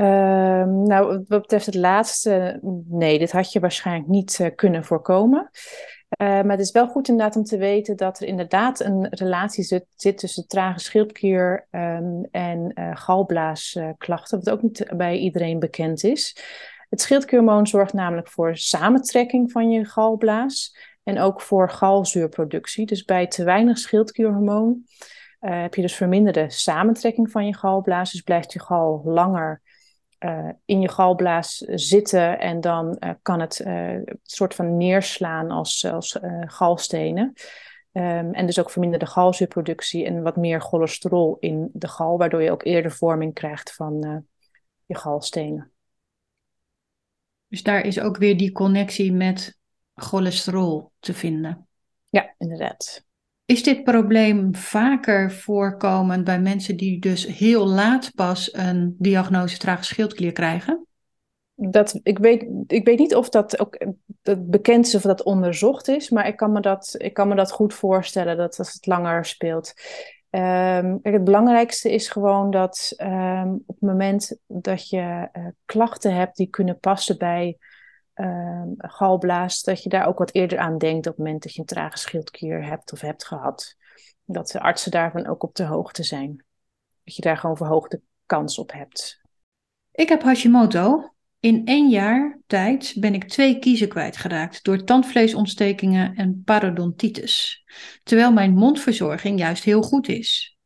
[0.00, 2.58] Ehm, nou, wat betreft het laatste,
[2.88, 5.50] nee, dit had je waarschijnlijk niet uh, kunnen voorkomen.
[5.50, 9.64] Uh, maar het is wel goed inderdaad om te weten dat er inderdaad een relatie
[9.64, 16.36] zit, tussen trage schildklier um, en uh, galblaasklachten, wat ook niet bij iedereen bekend is.
[16.88, 22.86] Het schildklierhormoon zorgt namelijk voor samentrekking van je galblaas en ook voor galzuurproductie.
[22.86, 24.82] Dus bij te weinig schildklierhormoon
[25.38, 29.62] heb je dus verminderde samentrekking van je galblaas, dus blijft je gal langer
[30.24, 35.84] uh, in je galblaas zitten en dan uh, kan het uh, soort van neerslaan als,
[35.84, 37.32] als galstenen.
[37.92, 42.50] Um, en dus ook verminderde galzuurproductie en wat meer cholesterol in de gal, waardoor je
[42.50, 44.24] ook eerder vorming krijgt van
[44.86, 45.72] je galstenen.
[47.46, 49.58] Dus daar is ook weer die connectie met
[49.94, 51.68] cholesterol te vinden.
[52.08, 53.09] Ja, inderdaad.
[53.50, 59.84] Is dit probleem vaker voorkomend bij mensen die dus heel laat pas een diagnose trage
[59.84, 60.86] schildklier krijgen?
[61.54, 63.86] Dat, ik, weet, ik weet niet of dat ook
[64.38, 67.52] bekend is of dat onderzocht is, maar ik kan me dat, ik kan me dat
[67.52, 69.72] goed voorstellen dat als het langer speelt.
[70.30, 76.36] Um, het belangrijkste is gewoon dat um, op het moment dat je uh, klachten hebt
[76.36, 77.56] die kunnen passen bij
[78.20, 81.60] um, galblaas, dat je daar ook wat eerder aan denkt op het moment dat je
[81.60, 83.76] een trage schildklier hebt of hebt gehad.
[84.24, 86.44] Dat de artsen daarvan ook op de hoogte zijn.
[87.04, 89.20] Dat je daar gewoon verhoogde kans op hebt.
[89.92, 91.14] Ik heb Hashimoto.
[91.40, 97.64] In één jaar tijd ben ik twee kiezen kwijtgeraakt door tandvleesontstekingen en parodontitis,
[98.02, 100.58] terwijl mijn mondverzorging juist heel goed is.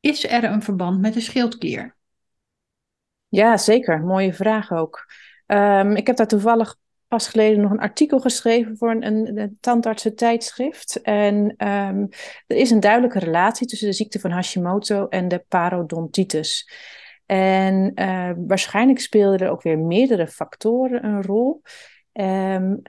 [0.00, 1.96] Is er een verband met de schildklier?
[3.28, 4.00] Ja, zeker.
[4.00, 5.06] Mooie vraag ook.
[5.46, 6.76] Um, ik heb daar toevallig
[7.08, 11.00] pas geleden nog een artikel geschreven voor een, een, een tandartsentijdschrift.
[11.02, 11.34] En
[11.68, 12.08] um,
[12.46, 16.70] er is een duidelijke relatie tussen de ziekte van Hashimoto en de parodontitis.
[17.26, 21.62] En uh, waarschijnlijk speelden er ook weer meerdere factoren een rol.
[22.12, 22.82] Um,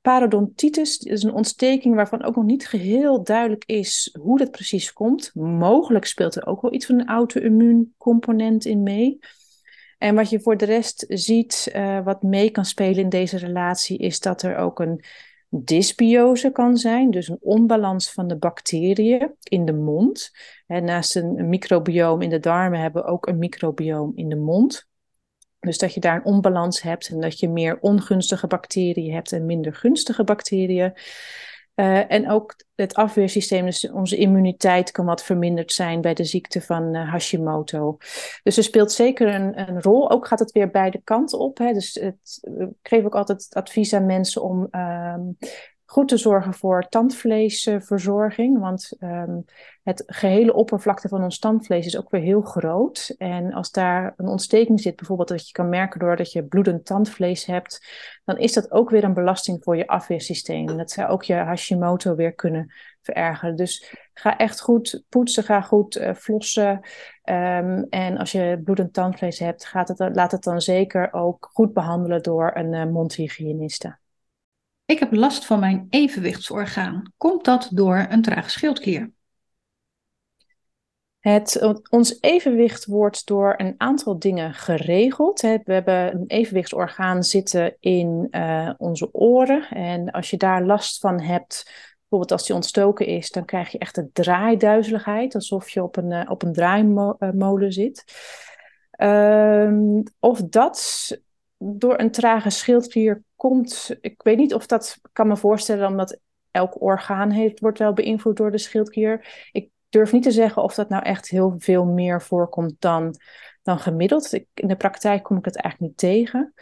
[0.00, 5.30] parodontitis is een ontsteking waarvan ook nog niet geheel duidelijk is hoe dat precies komt.
[5.34, 9.18] Mogelijk speelt er ook wel iets van een auto-immuuncomponent in mee.
[9.98, 13.98] En wat je voor de rest ziet, uh, wat mee kan spelen in deze relatie,
[13.98, 15.04] is dat er ook een
[15.48, 20.30] dysbiose kan zijn, dus een onbalans van de bacteriën in de mond.
[20.66, 24.86] En naast een, microbioom in de darmen hebben we ook een microbioom in de mond.
[25.60, 29.46] Dus dat je daar een onbalans hebt en dat je meer ongunstige bacteriën hebt en
[29.46, 30.92] minder gunstige bacteriën.
[31.80, 36.60] Uh, en ook het afweersysteem, dus onze immuniteit kan wat verminderd zijn bij de ziekte
[36.60, 37.96] van uh, Hashimoto.
[38.42, 40.10] Dus er speelt zeker een, een, rol.
[40.10, 41.58] Ook gaat het weer beide kanten op.
[41.58, 41.72] Hè.
[41.72, 45.14] Dus het, ik geef ook altijd advies aan mensen om uh,
[45.90, 48.58] goed te zorgen voor tandvleesverzorging.
[48.58, 49.44] Want um,
[49.82, 53.14] het gehele oppervlakte van ons tandvlees is ook weer heel groot.
[53.18, 57.44] En als daar een ontsteking zit, bijvoorbeeld dat je kan merken doordat je bloedend tandvlees
[57.44, 57.86] hebt,
[58.24, 60.68] dan is dat ook weer een belasting voor je afweersysteem.
[60.68, 62.72] En dat zou ook je Hashimoto weer kunnen
[63.02, 63.56] verergeren.
[63.56, 66.80] Dus ga echt goed poetsen, ga goed uh, flossen.
[67.24, 71.72] Um, en als je bloedend tandvlees hebt, gaat het, laat het dan zeker ook goed
[71.72, 73.98] behandelen door een uh, mondhygiëniste.
[74.88, 77.12] Ik heb last van mijn evenwichtsorgaan.
[77.16, 79.10] Komt dat door een trage schildklier?
[81.18, 85.40] Het, ons evenwicht wordt door een aantal dingen geregeld.
[85.40, 89.68] We hebben een evenwichtsorgaan zitten in uh, onze oren.
[89.70, 91.64] En als je daar last van hebt,
[91.98, 96.10] bijvoorbeeld als die ontstoken is, dan krijg je echt een draaiduizeligheid, alsof je op een,
[96.10, 98.04] uh, op een draaimolen zit.
[98.96, 101.10] Uh, of dat
[101.58, 103.96] door een trage schildklier komt.
[104.00, 106.20] Ik weet niet of dat kan me voorstellen, omdat
[106.50, 109.48] elk orgaan heeft, wordt wel beïnvloed door de schildklier.
[109.52, 113.14] Ik durf niet te zeggen of dat nou echt heel veel meer voorkomt dan,
[113.62, 114.32] dan gemiddeld.
[114.32, 116.54] Ik, in de praktijk kom ik het eigenlijk niet tegen.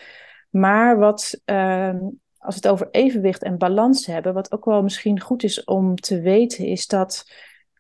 [0.51, 1.95] Maar wat, uh,
[2.39, 5.95] als we het over evenwicht en balans hebben, wat ook wel misschien goed is om
[5.95, 7.31] te weten, is dat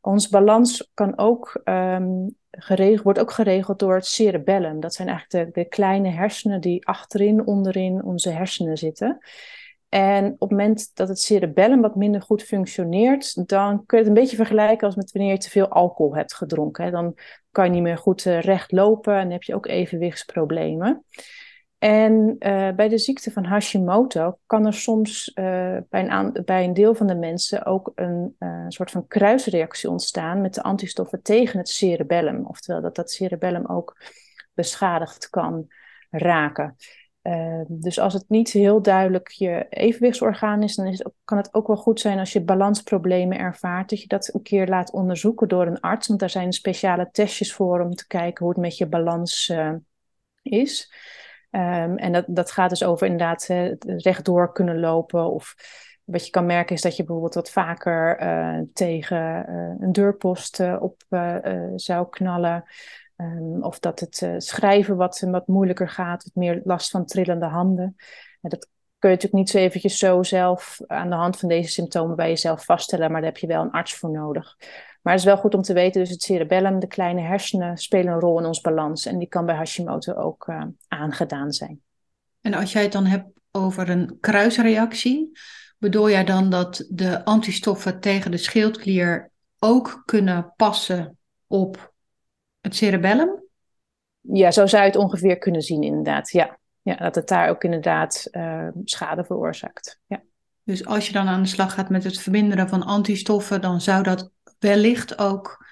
[0.01, 4.81] ons balans kan ook um, geregeld, wordt ook geregeld door het cerebellum.
[4.81, 9.19] Dat zijn eigenlijk de, de, kleine hersenen die achterin, onderin onze hersenen zitten.
[9.89, 14.07] En op het moment dat het cerebellum wat minder goed functioneert, dan kun je het
[14.07, 16.93] een beetje vergelijken als met wanneer je te veel alcohol hebt gedronken.
[16.93, 17.15] Dan
[17.51, 21.05] kan je niet meer goed uh, recht lopen en heb je ook evenwichtsproblemen.
[21.79, 26.75] En uh, bij de ziekte van Hashimoto kan er soms uh, bij, een bij, een
[26.75, 31.59] deel van de mensen ook een uh, soort van kruisreactie ontstaan met de antistoffen tegen
[31.59, 32.47] het cerebellum.
[32.47, 33.97] Oftewel dat dat cerebellum ook
[34.55, 35.67] beschadigd kan
[36.11, 36.77] raken.
[37.69, 41.77] dus als het niet heel duidelijk je evenwichtsorgaan is, dan is kan het ook wel
[41.77, 45.81] goed zijn als je balansproblemen ervaart, dat je dat een keer laat onderzoeken door een
[45.81, 46.07] arts.
[46.07, 49.53] Want daar zijn speciale testjes voor om te kijken hoe het met je balans
[50.43, 50.91] is.
[51.57, 55.31] Um, en dat, dat gaat dus over inderdaad uh, rechtdoor kunnen lopen.
[55.31, 55.55] Of
[56.05, 60.61] wat je kan merken is dat je bijvoorbeeld wat vaker uh, tegen uh, een deurpost
[60.79, 61.03] op
[61.75, 62.65] zou knallen.
[63.17, 67.97] Um, of dat het schrijven wat, wat moeilijker gaat, wat meer last van trillende handen.
[68.41, 71.71] En dat kun je natuurlijk niet zo eventjes zo zelf aan de hand van deze
[71.71, 74.57] symptomen bij jezelf vaststellen, maar daar heb je wel een arts voor nodig.
[75.03, 78.13] Maar het is wel goed om te weten, dus het cerebellum, de kleine hersenen, spelen
[78.13, 79.07] een rol in ons balans.
[79.07, 81.81] En die kan bij Hashimoto ook uh, aangedaan zijn.
[82.41, 85.39] En als jij het dan hebt over een kruisreactie,
[85.79, 91.93] bedoel jij dan dat de antistoffen tegen de schildklier ook kunnen passen op
[92.61, 93.45] het cerebellum?
[94.21, 96.31] Ja, zo zou je het ongeveer kunnen zien, inderdaad.
[96.31, 100.01] Ja, ja dat het daar ook inderdaad uh, schade veroorzaakt.
[100.07, 100.23] Ja.
[100.63, 104.03] Dus als je dan aan de slag gaat met het verminderen van antistoffen, dan zou
[104.03, 105.67] dat wellicht ook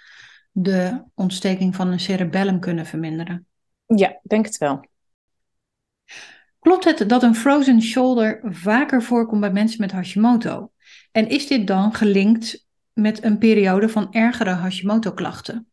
[0.50, 3.46] de ontsteking van een cerebellum kunnen verminderen.
[3.86, 4.84] Ja, denk het wel.
[6.58, 10.72] Klopt het dat een frozen shoulder vaker voorkomt bij mensen met Hashimoto?
[11.12, 15.68] En is dit dan gelinkt met een periode van ergere Hashimoto-klachten?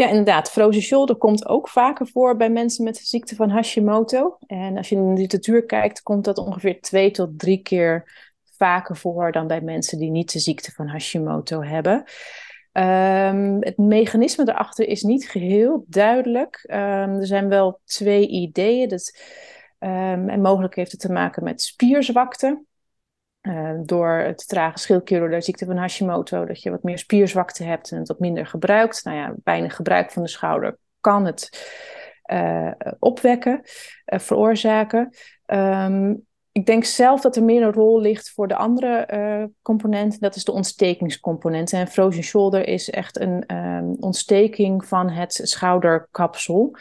[0.00, 0.50] Ja, inderdaad.
[0.50, 4.36] Frozen shoulder komt ook vaker voor bij mensen met de ziekte van Hashimoto.
[4.46, 8.12] En als je in de literatuur kijkt, komt dat ongeveer twee tot drie keer
[8.56, 12.04] vaker voor dan bij mensen die niet de ziekte van Hashimoto hebben.
[12.72, 16.64] Um, het mechanisme daarachter is niet geheel duidelijk.
[16.66, 16.76] Um,
[17.18, 18.88] er zijn wel twee ideeën.
[18.88, 19.20] Dat,
[19.78, 22.64] um, en mogelijk heeft het te maken met spierzwakte.
[23.42, 27.64] Uh, door het trage schildklier, door de ziekte van Hashimoto, dat je wat meer spierzwakte
[27.64, 29.04] hebt en het wat minder gebruikt.
[29.04, 31.68] Nou ja, weinig gebruik van de schouder kan het
[32.32, 33.60] uh, opwekken,
[34.06, 35.14] uh, veroorzaken.
[35.46, 40.20] Um, ik denk zelf dat er meer een rol ligt voor de andere component.
[40.20, 41.72] Dat is de ontstekingscomponent.
[41.72, 46.76] En frozen shoulder is echt een um, ontsteking van het schouderkapsel.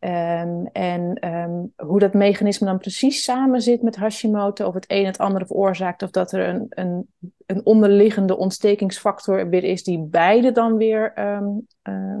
[0.00, 5.06] Um, en um, hoe dat mechanisme dan precies samen zit met Hashimoto, of het een
[5.06, 7.12] het andere veroorzaakt, of dat er een, een,
[7.46, 12.18] een onderliggende ontstekingsfactor weer is die beide dan weer uh,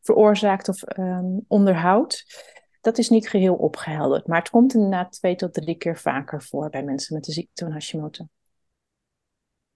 [0.00, 0.82] veroorzaakt of
[1.48, 2.24] onderhoudt
[2.84, 4.26] dat is niet geheel opgehelderd.
[4.26, 7.64] Maar het komt inderdaad twee tot drie keer vaker voor bij mensen met de ziekte
[7.64, 8.26] van Hashimoto.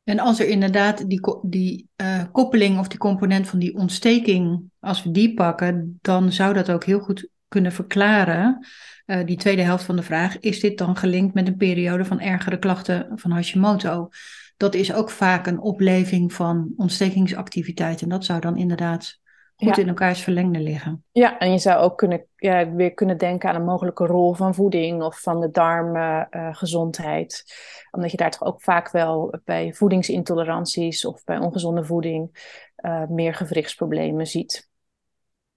[0.09, 5.03] En als er inderdaad die, die uh, koppeling of die component van die ontsteking, als
[5.03, 8.67] we die pakken, dan zou dat ook heel goed kunnen verklaren.
[9.07, 12.21] Uh, die tweede helft van de vraag, is dit dan gelinkt met een periode van
[12.21, 14.09] ergere klachten van Hashimoto?
[14.57, 18.03] Dat is ook vaak een opleving van ontstekingsactiviteit.
[18.03, 19.19] En dat zou dan inderdaad
[19.67, 21.05] goed in elkaars verlengde liggen.
[21.13, 24.55] Ja, en je zou ook kunnen, ja, weer kunnen denken aan een mogelijke rol van
[24.55, 27.45] voeding of van de darmgezondheid.
[27.47, 27.55] Uh,
[27.91, 32.31] Omdat je daar toch ook vaak wel bij voedingsintoleranties of bij ongezonde voeding
[32.77, 34.69] uh, meer gewrichtsproblemen ziet.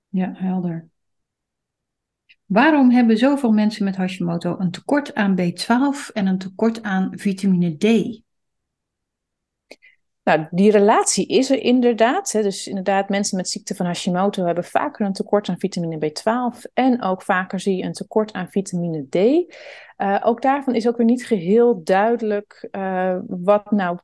[0.07, 0.89] Ja, helder.
[2.45, 7.77] Waarom hebben zoveel mensen met Hashimoto een tekort aan B12 en een tekort aan vitamine
[7.77, 7.83] D?
[10.23, 12.31] Nou, die relatie is er inderdaad.
[12.31, 12.41] Hè.
[12.41, 17.01] Dus inderdaad, mensen met ziekte van Hashimoto hebben vaker een tekort aan vitamine B12 en
[17.01, 19.15] ook vaker zie je een tekort aan vitamine D.
[19.15, 23.97] Uh, ook daarvan is ook weer niet geheel duidelijk uh, wat nou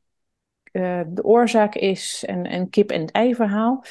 [0.72, 3.84] uh, de oorzaak is en, en kip-en-ei verhaal.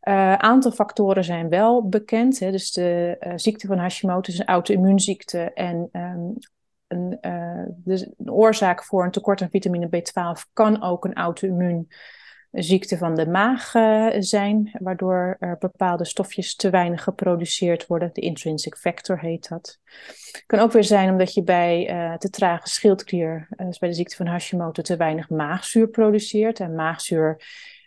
[0.00, 2.38] Een aantal factoren zijn wel bekend.
[2.38, 2.50] Hè.
[2.50, 6.36] Dus de ziekte van Hashimoto is een auto-immuunziekte en um,
[6.94, 11.88] een, uh, dus een oorzaak voor een tekort aan vitamine B12 kan ook een auto-immuun
[12.50, 18.10] ziekte van de maag uh, zijn, waardoor er bepaalde stofjes te weinig geproduceerd worden.
[18.12, 19.78] De intrinsic factor heet dat.
[20.46, 24.16] Kan ook weer zijn omdat je bij uh, te trage schildklier, dus bij de ziekte
[24.16, 26.60] van Hashimoto, te weinig maagzuur produceert.
[26.60, 27.42] En maagzuur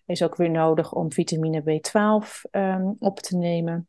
[0.06, 3.88] is ook weer nodig om vitamine B12 um, op te nemen.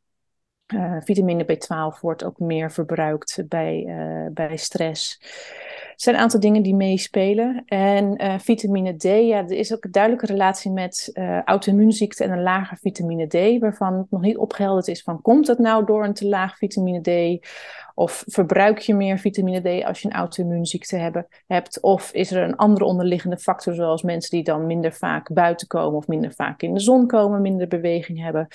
[0.75, 5.19] Uh, vitamine B12 wordt ook meer verbruikt bij, uh, bij stress.
[5.21, 7.63] Er zijn een aantal dingen die meespelen.
[7.67, 11.13] En uh, vitamine D, ja, er is ook een duidelijke relatie met
[11.45, 15.59] auto-immuunziekte en een lager vitamine D, waarvan het nog niet opgehelderd is van komt het
[15.59, 17.47] nou door een te laag vitamine D
[17.99, 21.81] of verbruik je meer vitamine D als je een auto-immuunziekte hebt?
[21.81, 25.99] Of is er een andere onderliggende factor, zoals mensen die dan minder vaak buiten komen
[25.99, 28.47] of minder vaak in de zon komen, minder beweging hebben?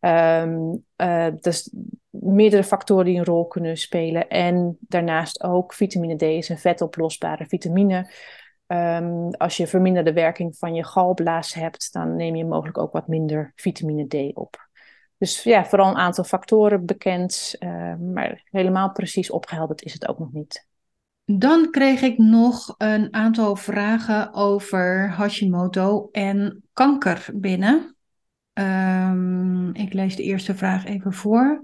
[0.00, 1.74] Um, uh, dus
[2.10, 4.28] meerdere factoren die een rol kunnen spelen.
[4.28, 8.10] En daarnaast ook vitamine D is een vetoplosbare vitamine.
[8.66, 13.08] Um, als je verminderde werking van je galblaas hebt, dan neem je mogelijk ook wat
[13.08, 14.63] minder vitamine D op.
[15.18, 20.18] Dus ja, vooral een aantal factoren bekend, uh, maar helemaal precies opgehelderd is het ook
[20.18, 20.66] nog niet.
[21.24, 27.96] Dan kreeg ik nog een aantal vragen over Hashimoto en kanker binnen.
[28.52, 31.62] Um, ik lees de eerste vraag even voor.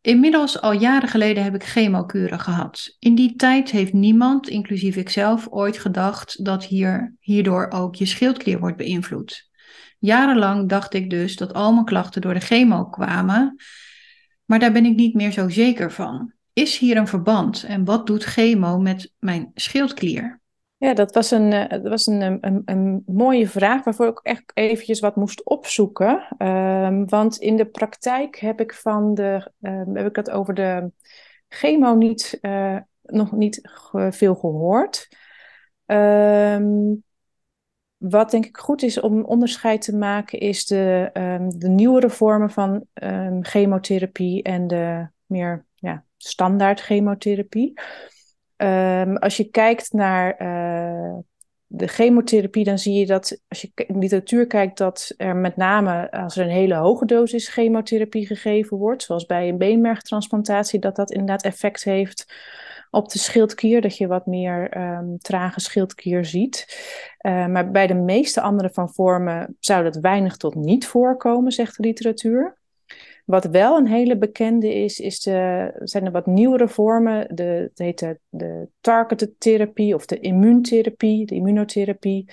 [0.00, 2.96] Inmiddels al jaren geleden heb ik chemokuren gehad.
[2.98, 8.58] In die tijd heeft niemand, inclusief ikzelf, ooit gedacht dat hier, hierdoor ook je schildklier
[8.58, 9.47] wordt beïnvloed.
[9.98, 13.56] Jarenlang dacht ik dus dat al mijn klachten door de chemo kwamen,
[14.44, 16.32] maar daar ben ik niet meer zo zeker van.
[16.52, 20.40] Is hier een verband en wat doet chemo met mijn schildklier?
[20.76, 24.50] Ja, dat was een, eh, dat was een, een, een mooie vraag waarvoor ik echt
[24.54, 26.26] eventjes wat moest opzoeken.
[26.38, 30.90] Um, want in de praktijk heb ik van de, um, heb ik het over de
[31.48, 33.60] chemo niet, uh, nog niet
[34.10, 35.08] veel gehoord.
[35.86, 37.04] Um,
[37.98, 42.50] wat denk ik goed is om onderscheid te maken, is de, um, de nieuwere vormen
[42.50, 47.80] van um, chemotherapie en de meer ja, standaard chemotherapie.
[48.56, 51.18] Um, als je kijkt naar uh,
[51.66, 55.56] de chemotherapie, dan zie je dat als je in de literatuur kijkt, dat er met
[55.56, 60.96] name als er een hele hoge dosis chemotherapie gegeven wordt, zoals bij een beenmergtransplantatie, dat
[60.96, 62.34] dat inderdaad effect heeft
[62.90, 66.66] op de schildklier, dat je wat meer um, trage schildklier ziet.
[67.26, 71.76] Uh, maar bij de meeste andere van vormen zou dat weinig tot niet voorkomen, zegt
[71.76, 72.56] de literatuur.
[73.24, 77.36] Wat wel een hele bekende is, is de, zijn er wat nieuwere vormen.
[77.36, 82.30] De, het heet de, targeted therapie of de immuuntherapie, de immunotherapie.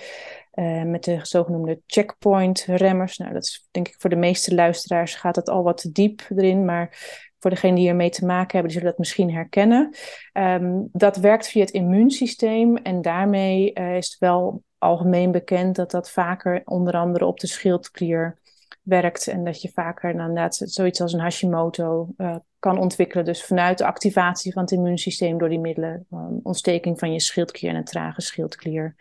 [0.53, 3.17] Uh, met de zogenoemde checkpoint remmers.
[3.17, 6.65] Nou, dat is denk ik voor de meeste luisteraars gaat het al wat diep erin.
[6.65, 6.97] Maar
[7.45, 9.95] voor degenen die ermee te maken hebben, die zullen dat misschien herkennen.
[10.33, 15.91] Um, dat werkt via het immuunsysteem en daarmee uh, is het wel algemeen bekend dat
[15.91, 18.39] dat vaker onder andere op de schildklier
[18.81, 23.25] werkt en dat je vaker inderdaad zoiets als een Hashimoto uh, kan ontwikkelen.
[23.25, 27.71] Dus vanuit de activatie van het immuunsysteem door die middelen, um, ontsteking van je schildklier
[27.71, 28.95] en een trage schildklier.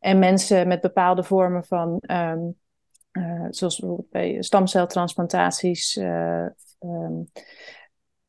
[0.00, 2.56] En mensen met bepaalde vormen van, um,
[3.12, 6.00] uh, zoals bij stamceltransplantaties,
[6.80, 7.28] um,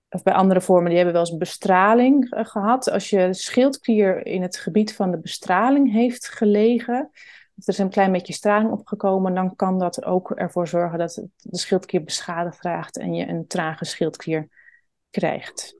[0.09, 2.91] of bij andere vormen, die hebben wel eens bestraling gehad.
[2.91, 7.09] Als je schildklier in het gebied van de bestraling heeft gelegen,
[7.55, 11.57] er is een klein beetje straling opgekomen, dan kan dat ook ervoor zorgen dat de
[11.57, 14.47] schildklier beschadigd raakt en je een trage schildklier
[15.09, 15.75] krijgt.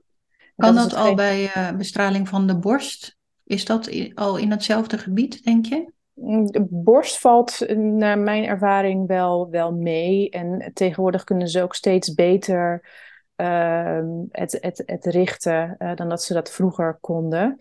[0.56, 3.16] Kan dat, al bij uh, bestraling van de borst?
[3.44, 5.92] Is dat al in hetzelfde gebied, denk je?
[6.68, 10.30] Borst valt naar mijn ervaring wel, wel mee.
[10.30, 12.82] En tegenwoordig kunnen ze ook steeds beter
[13.36, 14.00] uh,
[14.30, 17.56] het, het, het richten uh, dan dat ze dat vroeger konden.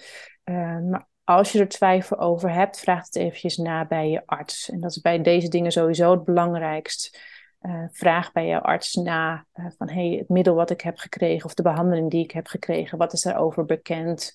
[0.46, 4.70] Uh, maar als je er twijfel over hebt, vraag het eventjes na bij je arts.
[4.70, 7.20] En dat is bij deze dingen sowieso het belangrijkst.
[7.62, 11.46] Uh, vraag bij je arts na uh, van hey, het middel wat ik heb gekregen
[11.46, 14.34] of de behandeling die ik heb gekregen, wat is daarover bekend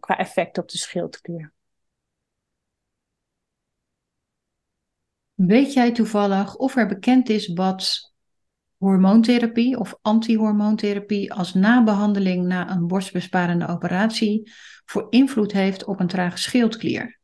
[0.00, 1.52] qua effect op de schildklier?
[5.38, 8.12] Weet jij toevallig of er bekend is wat
[8.76, 14.52] hormoontherapie of antihormoontherapie als nabehandeling na een borstbesparende operatie
[14.84, 17.18] voor invloed heeft op een trage schildklier.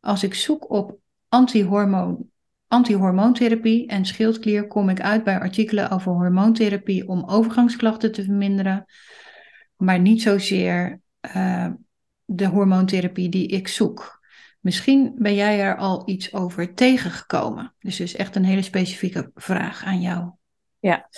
[0.00, 2.30] Als ik zoek op antihormoon,
[2.66, 8.84] antihormoontherapie en schildklier, kom ik uit bij artikelen over hormoontherapie om overgangsklachten te verminderen,
[9.76, 11.00] maar niet zozeer
[11.36, 11.70] uh,
[12.24, 14.19] de hormoontherapie die ik zoek.
[14.60, 17.74] Misschien ben jij er al iets over tegengekomen.
[17.78, 20.30] Dus is echt een hele specifieke vraag aan jou.
[20.78, 21.08] Ja,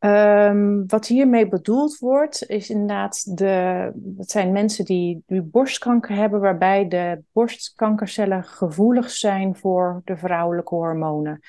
[0.00, 3.90] Um, wat hiermee bedoeld wordt, is inderdaad de.
[3.94, 10.74] Dat zijn mensen die, die borstkanker hebben, waarbij de borstkankercellen gevoelig zijn voor de vrouwelijke
[10.74, 11.40] hormonen.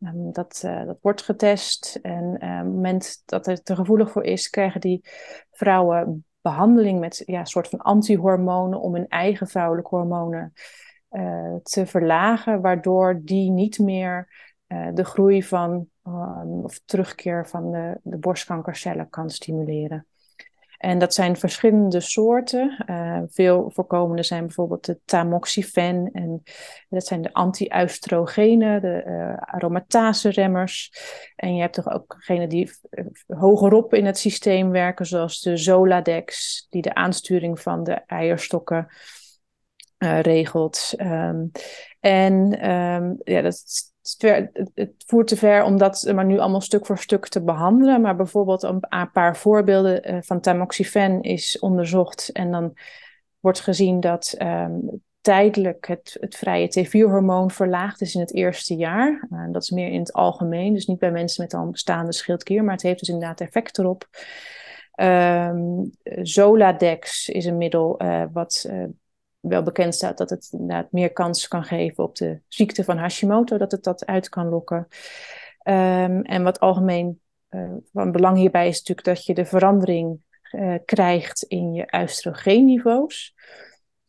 [0.00, 4.10] Um, dat, uh, dat wordt getest en uh, op het moment dat het er gevoelig
[4.10, 5.04] voor is, krijgen die
[5.50, 10.52] vrouwen behandeling met ja, een soort van antihormonen om hun eigen vrouwelijke hormonen
[11.10, 14.28] uh, te verlagen, waardoor die niet meer
[14.68, 20.06] uh, de groei van um, of terugkeer van de, de borstkankercellen kan stimuleren.
[20.82, 22.84] En dat zijn verschillende soorten.
[22.86, 26.10] Uh, veel voorkomende zijn bijvoorbeeld de tamoxifen.
[26.12, 26.42] En
[26.88, 30.92] dat zijn de anti-oestrogenen, de uh, aromatase-remmers.
[31.36, 32.16] En je hebt toch ook
[32.48, 32.70] die
[33.26, 38.86] hogerop in het systeem werken, zoals de Zoladex, die de aansturing van de eierstokken
[39.98, 40.94] regelt.
[40.98, 41.50] Um,
[42.00, 43.91] en um, ja, dat
[44.74, 48.00] het voert te ver om dat maar nu allemaal stuk voor stuk te behandelen.
[48.00, 52.28] Maar bijvoorbeeld een, paar voorbeelden uh, van tamoxifen is onderzocht.
[52.32, 52.72] En dan
[53.40, 59.28] wordt gezien dat um, tijdelijk het, het vrije T4-hormoon verlaagd is in het eerste jaar.
[59.30, 62.64] Uh, dat is meer in het algemeen, dus niet bij mensen met al bestaande schildklier.
[62.64, 64.08] Maar het heeft dus inderdaad effect erop.
[64.94, 65.90] Um,
[66.22, 68.00] Zoladex is een middel
[68.32, 68.70] wat
[69.42, 73.56] wel bekend staat dat het inderdaad meer kans kan geven op de ziekte van Hashimoto,
[73.58, 74.78] dat het dat uit kan lokken.
[75.64, 77.20] Um, en wat algemeen
[77.50, 83.34] uh, van belang hierbij is natuurlijk dat je de verandering uh, krijgt in je oestrogeenniveaus.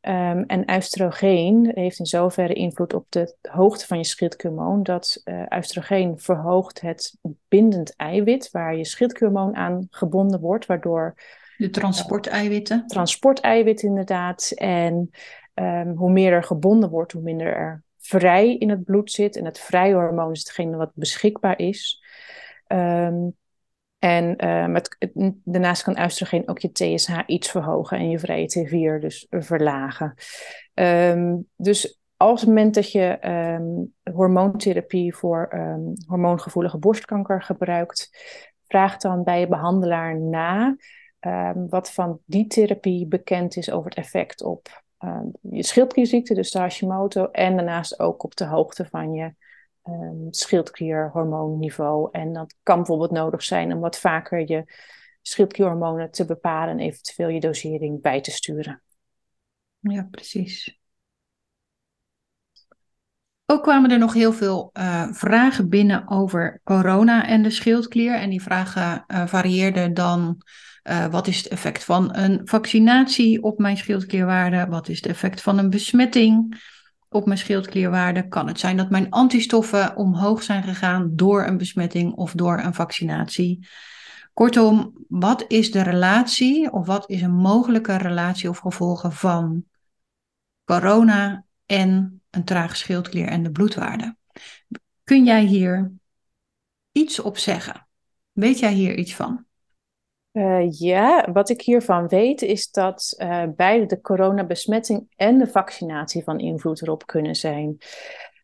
[0.02, 5.46] Um, en oestrogeen heeft in zoverre invloed op de hoogte van je schildklierhormoon dat uh,
[5.58, 7.18] oestrogeen verhoogt het
[7.48, 11.16] bindend eiwit waar je schildklierhormoon aan gebonden wordt, waardoor
[11.58, 12.88] de transporteiwitten.
[12.88, 14.52] Transporteiwitten inderdaad.
[14.56, 15.10] En
[15.54, 19.36] um, hoe meer er gebonden wordt, hoe minder er vrij in het bloed zit.
[19.36, 22.04] En het vrije hormoon is hetgene wat beschikbaar is.
[22.68, 23.36] Um,
[24.00, 24.98] en het,
[25.44, 30.14] daarnaast kan oestrogeen ook je TSH iets verhogen en je vrije T4 dus verlagen.
[31.56, 33.18] Dus als het moment dat je
[34.14, 35.50] hormoontherapie voor
[36.08, 38.10] hormoongevoelige borstkanker gebruikt,
[38.68, 40.76] vraag dan bij je behandelaar na
[41.26, 44.82] um, wat van die therapie bekend is over het effect op
[45.42, 49.34] je schildklierziekte, dus de Hashimoto, en daarnaast ook op de hoogte van je
[49.84, 52.10] um, schildklierhormoonniveau.
[52.12, 54.74] En dat kan bijvoorbeeld nodig zijn om wat vaker je
[55.22, 58.82] schildklierhormonen te bepalen en eventueel je dosering bij te sturen.
[59.80, 60.82] Ja, precies.
[63.46, 68.16] Ook kwamen er nog heel veel uh, vragen binnen over corona en de schildklier.
[68.16, 70.38] En die vragen uh, varieerden dan:
[70.84, 74.66] uh, wat is het effect van een vaccinatie op mijn schildklierwaarde?
[74.70, 76.62] Wat is het effect van een besmetting
[77.10, 78.28] op mijn schildklierwaarde?
[78.28, 82.74] Kan het zijn dat mijn antistoffen omhoog zijn gegaan door een besmetting of door een
[82.74, 83.68] vaccinatie?
[84.34, 89.66] Kortom, wat is de relatie of wat is een mogelijke relatie of gevolgen van
[90.64, 94.16] corona en een trage schildklier en de bloedwaarde?
[95.04, 95.92] Kun jij hier
[96.92, 97.88] iets op zeggen?
[98.32, 99.46] Weet jij hier iets van?
[100.34, 106.24] Uh, ja, wat ik hiervan weet is dat uh, beide de coronabesmetting en de vaccinatie
[106.24, 107.78] van invloed erop kunnen zijn.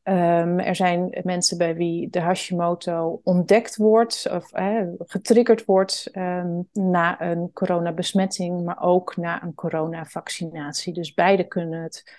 [0.03, 6.67] Um, er zijn mensen bij wie de Hashimoto ontdekt wordt of uh, getriggerd wordt um,
[6.73, 10.93] na een coronabesmetting, maar ook na een coronavaccinatie.
[10.93, 12.15] Dus beide kunnen het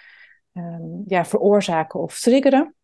[0.53, 2.75] um, ja, veroorzaken of triggeren.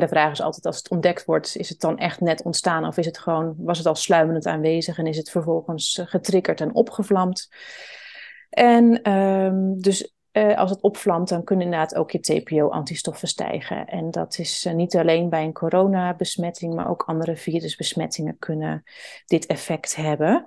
[0.00, 2.96] De vraag is altijd als het ontdekt wordt, is het dan echt net ontstaan of
[2.96, 7.48] is het gewoon, was het al sluimerend aanwezig en is het vervolgens getriggerd en opgevlamd?
[8.50, 9.02] En
[9.80, 13.86] dus uh, als het opvlamt, dan kunnen inderdaad ook je TPO-antistoffen stijgen.
[13.86, 18.82] En dat is uh, niet alleen bij een coronabesmetting, maar ook andere virusbesmettingen kunnen
[19.24, 20.44] dit effect hebben.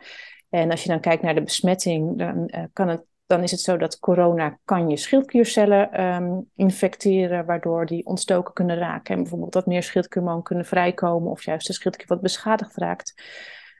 [0.50, 3.78] En als je dan kijkt naar de besmetting, dan, kan het, dan is het zo
[3.78, 9.16] dat corona kan je schildkliercellen um, infecteren, waardoor die ontstoken kunnen raken.
[9.16, 13.22] En bijvoorbeeld wat meer schildklierhormoon kunnen vrijkomen, of juist de schildklier wat beschadigd raakt.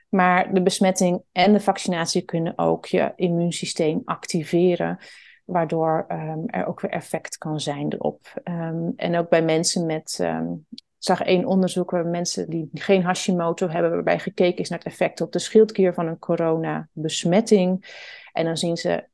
[0.10, 5.00] Maar de besmetting en de vaccinatie kunnen ook je immuunsysteem activeren
[5.46, 8.42] waardoor um, er ook weer effect kan zijn erop.
[8.44, 10.20] Um, en ook bij mensen met,
[10.60, 15.22] ik zag één onderzoek mensen die geen Hashimoto hebben, waarbij gekeken is naar het effect
[15.22, 17.86] op de schildklier van een coronabesmetting.
[18.38, 19.08] En dan zien ze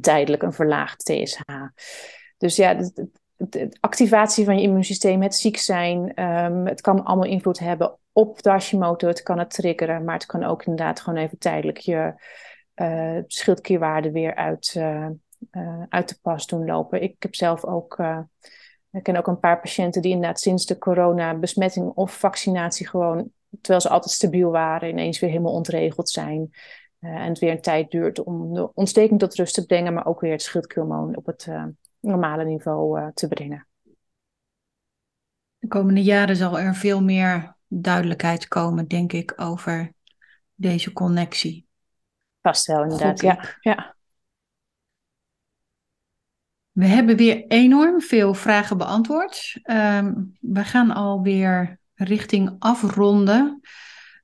[0.00, 1.40] tijdelijk een verlaagd TSH.
[2.38, 6.12] Dus ja, de, activatie van je immuunsysteem, het ziek zijn,
[6.66, 9.08] het kan allemaal invloed hebben op de Hashimoto.
[9.08, 12.14] Het kan het triggeren, maar het kan ook inderdaad gewoon even tijdelijk je
[12.74, 15.08] uh, weer uit, uh,
[15.52, 17.02] uh, uit de pas doen lopen.
[17.02, 18.00] Ik heb zelf ook,
[19.02, 23.30] ken ook een paar patiënten die inderdaad sinds de corona-besmetting of vaccinatie gewoon,
[23.60, 26.50] terwijl ze altijd stabiel waren, ineens weer helemaal ontregeld zijn.
[27.02, 30.20] En het weer een tijd duurt om de ontsteking tot rust te brengen, maar ook
[30.20, 31.48] weer het schildklierhormoon op het
[32.00, 33.66] normale niveau te brengen.
[35.58, 39.92] De komende jaren zal er veel meer duidelijkheid komen, denk ik, over
[40.54, 41.66] deze connectie.
[42.40, 43.20] Vast wel, inderdaad.
[43.20, 43.96] Ja, ja.
[46.70, 49.60] We hebben weer enorm veel vragen beantwoord.
[49.64, 53.60] Um, we gaan alweer richting afronden.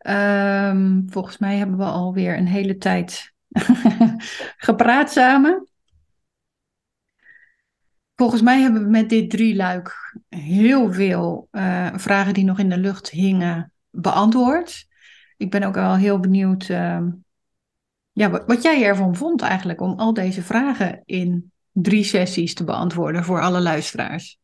[0.09, 3.32] Um, volgens mij hebben we alweer een hele tijd
[4.68, 5.68] gepraat samen.
[8.14, 12.68] Volgens mij hebben we met dit drie luik heel veel uh, vragen die nog in
[12.68, 14.86] de lucht hingen beantwoord.
[15.36, 17.06] Ik ben ook wel heel benieuwd uh,
[18.12, 22.64] ja, wat, wat jij ervan vond eigenlijk om al deze vragen in drie sessies te
[22.64, 24.38] beantwoorden voor alle luisteraars.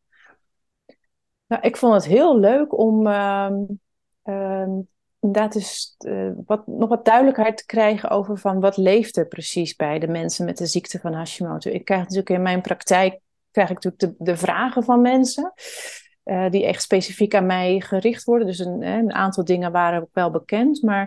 [1.47, 3.49] Nou, ik vond het heel leuk om uh,
[5.25, 9.75] inderdaad eens uh, wat, nog wat duidelijkheid te krijgen over van wat leeft er precies
[9.75, 11.71] bij de mensen met de ziekte van Hashimoto.
[11.71, 13.19] Ik krijg natuurlijk in mijn praktijk
[13.51, 15.53] krijg ik natuurlijk de, vragen van mensen.
[16.25, 18.47] Uh, die echt specifiek aan mij gericht worden.
[18.47, 20.81] Dus een, een aantal dingen waren ook wel bekend.
[20.81, 21.03] Maar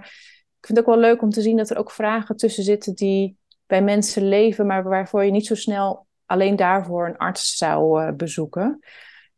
[0.61, 2.95] ik vind het ook wel leuk om te zien dat er ook vragen tussen zitten
[2.95, 8.03] die bij mensen leven, maar waarvoor je niet zo snel alleen daarvoor een arts zou
[8.03, 8.81] uh, bezoeken.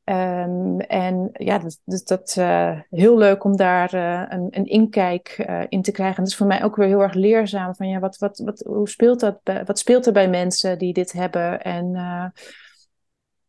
[0.04, 5.44] Um, en ja, dat is dat, uh, heel leuk om daar uh, een, een, inkijk
[5.68, 6.16] in te krijgen.
[6.16, 7.74] En dat is voor mij ook weer heel erg leerzaam.
[7.74, 10.92] Van ja, wat, wat, wat, hoe speelt dat bij, wat speelt er bij mensen die
[10.92, 11.62] dit hebben?
[11.62, 11.84] En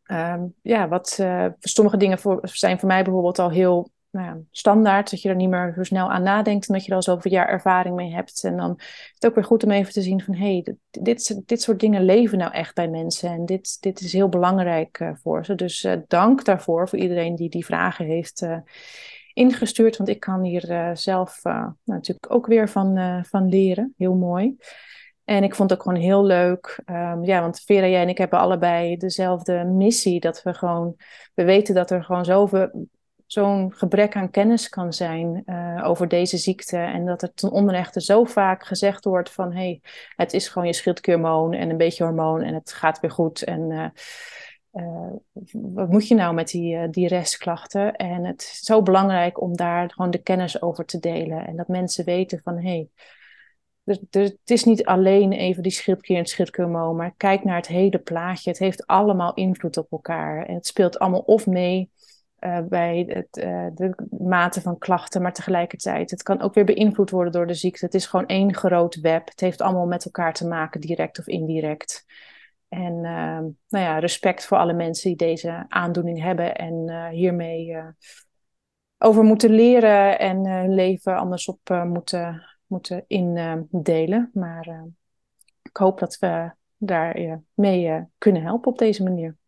[0.05, 1.25] um, ja, wat
[1.59, 5.35] sommige dingen voor, zijn voor mij bijvoorbeeld al heel nou ja, standaard, dat je er
[5.35, 8.43] niet meer zo snel aan nadenkt, omdat je er al zoveel jaar ervaring mee hebt.
[8.43, 11.41] En dan is het ook weer goed om even te zien van, hé, hey, dit,
[11.45, 15.09] dit soort dingen leven nou echt bij mensen en dit, dit is heel belangrijk uh,
[15.13, 15.55] voor ze.
[15.55, 18.57] Dus uh, dank daarvoor, voor iedereen die die vragen heeft uh,
[19.33, 21.41] ingestuurd, want ik kan hier zelf
[21.83, 23.93] natuurlijk ook weer van, van leren.
[23.97, 24.55] Heel mooi.
[25.23, 26.79] En ik vond het ook gewoon heel leuk.
[26.85, 30.19] Um, ja, want Vera, jij en ik hebben allebei dezelfde missie.
[30.19, 30.95] Dat we gewoon,
[31.33, 32.87] we weten dat er gewoon zoveel
[33.31, 36.77] zo'n gebrek aan kennis kan zijn uh, over deze ziekte.
[36.77, 39.51] En dat er ten onrechte zo vaak gezegd wordt van...
[39.51, 39.81] hé, hey,
[40.15, 43.43] het is gewoon je schildklierhormoon en een beetje hormoon en het gaat weer goed.
[43.43, 43.85] En uh,
[44.73, 45.13] uh,
[45.51, 47.95] wat moet je nou met die, die restklachten?
[47.95, 51.47] En het is zo belangrijk om daar gewoon de kennis over te delen.
[51.47, 52.57] En dat mensen weten van...
[52.57, 52.89] hé, hey,
[54.09, 56.95] het is niet alleen even die schildklier en schildklierhormoon...
[56.95, 58.49] maar kijk naar het hele plaatje.
[58.49, 60.45] Het heeft allemaal invloed op elkaar.
[60.45, 61.89] En het speelt allemaal of mee
[62.41, 67.09] uh, bij het, uh, de mate van klachten, maar tegelijkertijd, het kan ook weer beïnvloed
[67.09, 67.85] worden door de ziekte.
[67.85, 69.29] Het is gewoon één groot web.
[69.29, 72.05] Het heeft allemaal met elkaar te maken, direct of indirect.
[72.69, 77.77] En uh, nou ja, respect voor alle mensen die deze aandoening hebben en uh, hiermee
[78.97, 84.29] over moeten leren en hun leven anders op moeten, moeten indelen.
[84.33, 84.85] Maar
[85.61, 89.39] ik hoop dat we daar mee kunnen helpen op deze manier.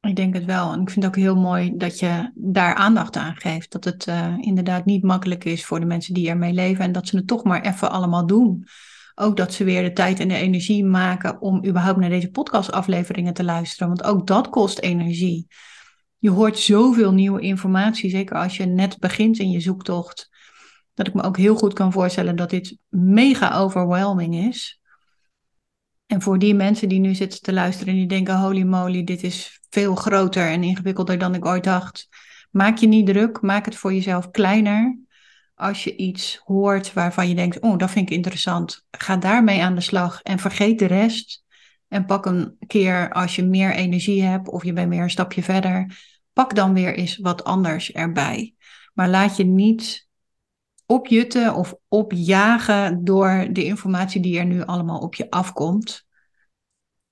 [0.00, 0.72] Ik denk het wel.
[0.72, 3.72] En ik vind het ook heel mooi dat je daar aandacht aan geeft.
[3.72, 6.84] Dat het uh, inderdaad niet makkelijk is voor de mensen die ermee leven.
[6.84, 8.66] En dat ze het toch maar even allemaal doen.
[9.14, 13.34] Ook dat ze weer de tijd en de energie maken om überhaupt naar deze podcastafleveringen
[13.34, 13.88] te luisteren.
[13.88, 15.46] Want ook dat kost energie.
[16.18, 20.30] Je hoort zoveel nieuwe informatie, zeker als je net begint in je zoektocht.
[20.94, 24.79] Dat ik me ook heel goed kan voorstellen dat dit mega overwhelming is.
[26.10, 29.22] En voor die mensen die nu zitten te luisteren en die denken: holy moly, dit
[29.22, 32.08] is veel groter en ingewikkelder dan ik ooit dacht.
[32.50, 34.98] Maak je niet druk, maak het voor jezelf kleiner.
[35.54, 39.74] Als je iets hoort waarvan je denkt: oh, dat vind ik interessant, ga daarmee aan
[39.74, 41.44] de slag en vergeet de rest.
[41.88, 45.42] En pak een keer als je meer energie hebt of je bent weer een stapje
[45.42, 45.98] verder,
[46.32, 48.54] pak dan weer eens wat anders erbij.
[48.94, 50.08] Maar laat je niet
[50.90, 56.06] opjutten of opjagen door de informatie die er nu allemaal op je afkomt.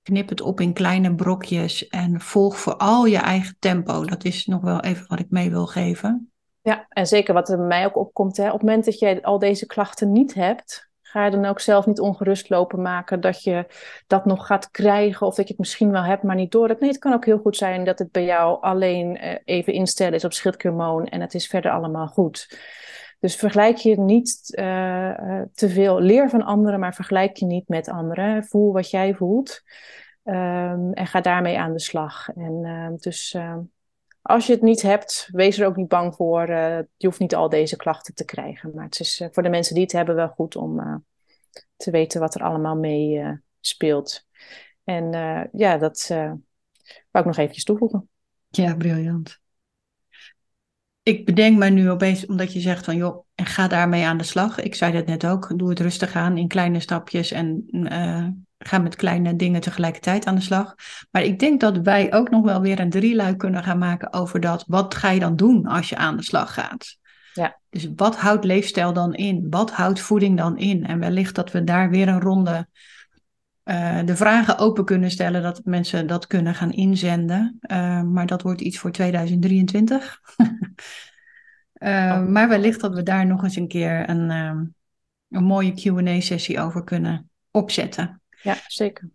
[0.01, 4.05] Knip het op in kleine brokjes en volg vooral je eigen tempo.
[4.05, 6.31] Dat is nog wel even wat ik mee wil geven.
[6.61, 8.37] Ja, en zeker wat er bij mij ook opkomt.
[8.37, 8.45] Hè.
[8.45, 11.85] Op het moment dat je al deze klachten niet hebt, ga je dan ook zelf
[11.85, 13.65] niet ongerust lopen maken dat je
[14.07, 16.79] dat nog gaat krijgen of dat je het misschien wel hebt, maar niet door hebt.
[16.79, 20.13] Nee, het kan ook heel goed zijn dat het bij jou alleen eh, even instellen
[20.13, 22.47] is op schildklierhormoon en het is verder allemaal goed.
[23.19, 25.99] Dus vergelijk je niet uh, te veel.
[25.99, 28.43] Leer van anderen, maar vergelijk je niet met anderen.
[28.43, 29.61] Voel wat jij voelt.
[30.23, 32.29] Um, en ga daarmee aan de slag.
[32.29, 33.57] En uh, dus uh,
[34.21, 36.47] als je het niet hebt, wees er ook niet bang voor.
[36.47, 38.71] je hoeft niet al deze klachten te krijgen.
[38.75, 41.03] Maar het is voor de mensen die het hebben wel goed om
[41.75, 44.25] te weten wat er allemaal mee speelt.
[44.83, 45.11] En
[45.51, 46.39] ja, dat wou
[47.11, 48.09] ik nog eventjes toevoegen.
[48.49, 49.39] Ja, briljant
[51.09, 54.23] ik bedenk me nu opeens, omdat je zegt van joh, en ga daarmee aan de
[54.23, 54.59] slag.
[54.59, 58.77] Ik zei dat net ook, doe het rustig aan in kleine stapjes en uh, ga
[58.77, 60.75] met kleine dingen tegelijkertijd aan de slag.
[61.11, 64.39] Maar ik denk dat wij ook nog wel weer een drieluik kunnen gaan maken over
[64.39, 64.63] dat.
[64.67, 66.97] Wat ga je dan doen als je aan de slag gaat?
[67.33, 67.59] Ja.
[67.69, 69.47] Dus wat houdt leefstijl dan in?
[69.49, 70.85] Wat houdt voeding dan in?
[70.85, 72.67] En wellicht dat we daar weer een ronde
[73.65, 77.59] uh, de vragen open kunnen stellen, dat mensen dat kunnen gaan inzenden.
[77.61, 80.21] Uh, maar dat wordt iets voor 2023.
[80.37, 80.47] uh,
[81.83, 82.27] oh.
[82.27, 84.29] Maar wellicht dat we daar nog eens een keer een,
[85.29, 88.21] een mooie QA-sessie over kunnen opzetten.
[88.41, 89.09] Ja, zeker.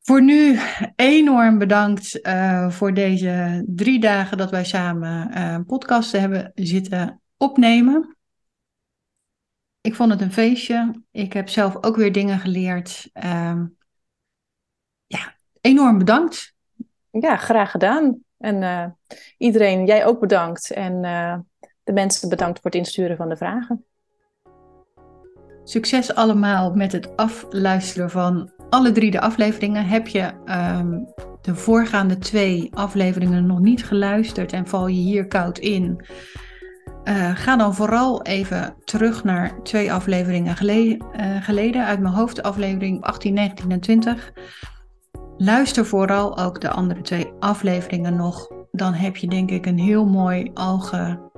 [0.00, 0.58] Voor nu
[0.96, 2.20] enorm bedankt
[2.68, 8.15] voor deze drie dagen dat wij samen podcasten hebben zitten opnemen.
[9.86, 11.02] Ik vond het een feestje.
[11.10, 13.10] Ik heb zelf ook weer dingen geleerd.
[13.24, 13.62] Uh,
[15.06, 16.54] ja, enorm bedankt.
[17.10, 18.18] Ja, graag gedaan.
[18.38, 18.86] En uh,
[19.38, 20.70] iedereen, jij ook bedankt.
[20.70, 21.38] En uh,
[21.84, 23.84] de mensen bedankt voor het insturen van de vragen.
[25.64, 29.86] Succes allemaal met het afluisteren van alle drie de afleveringen.
[29.86, 30.32] Heb je
[30.78, 31.06] um,
[31.40, 36.04] de voorgaande twee afleveringen nog niet geluisterd en val je hier koud in?
[37.08, 42.42] Uh, ga dan vooral even terug naar twee afleveringen geleden, uh, geleden uit mijn hoofd,
[42.42, 44.32] aflevering 18, 19 en 20.
[45.36, 48.50] Luister vooral ook de andere twee afleveringen nog.
[48.72, 51.30] Dan heb je denk ik een heel mooi alge,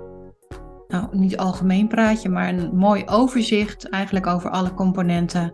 [0.88, 5.52] nou niet algemeen praatje, maar een mooi overzicht eigenlijk over alle componenten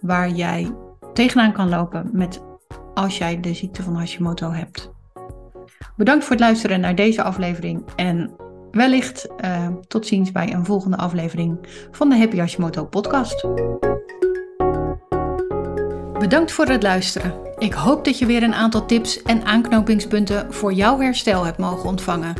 [0.00, 0.74] waar jij
[1.12, 2.42] tegenaan kan lopen met
[2.94, 4.92] als jij de ziekte van Hashimoto hebt.
[5.96, 8.30] Bedankt voor het luisteren naar deze aflevering en
[8.72, 11.58] wellicht uh, tot ziens bij een volgende aflevering
[11.90, 13.46] van de Happy Hashimoto podcast.
[16.18, 17.34] Bedankt voor het luisteren.
[17.58, 21.88] Ik hoop dat je weer een aantal tips en aanknopingspunten voor jouw herstel hebt mogen
[21.88, 22.34] ontvangen.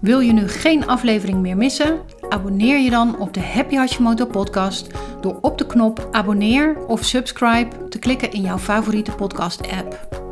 [0.00, 2.00] Wil je nu geen aflevering meer missen?
[2.28, 4.86] Abonneer je dan op de Happy Hashimoto podcast
[5.20, 10.26] door op de knop abonneer of subscribe te klikken in jouw favoriete podcast app.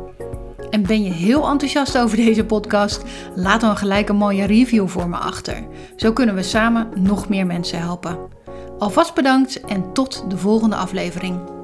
[0.69, 3.03] En ben je heel enthousiast over deze podcast?
[3.35, 5.67] Laat dan gelijk een mooie review voor me achter.
[5.95, 8.17] Zo kunnen we samen nog meer mensen helpen.
[8.77, 11.56] Alvast bedankt en tot de volgende aflevering.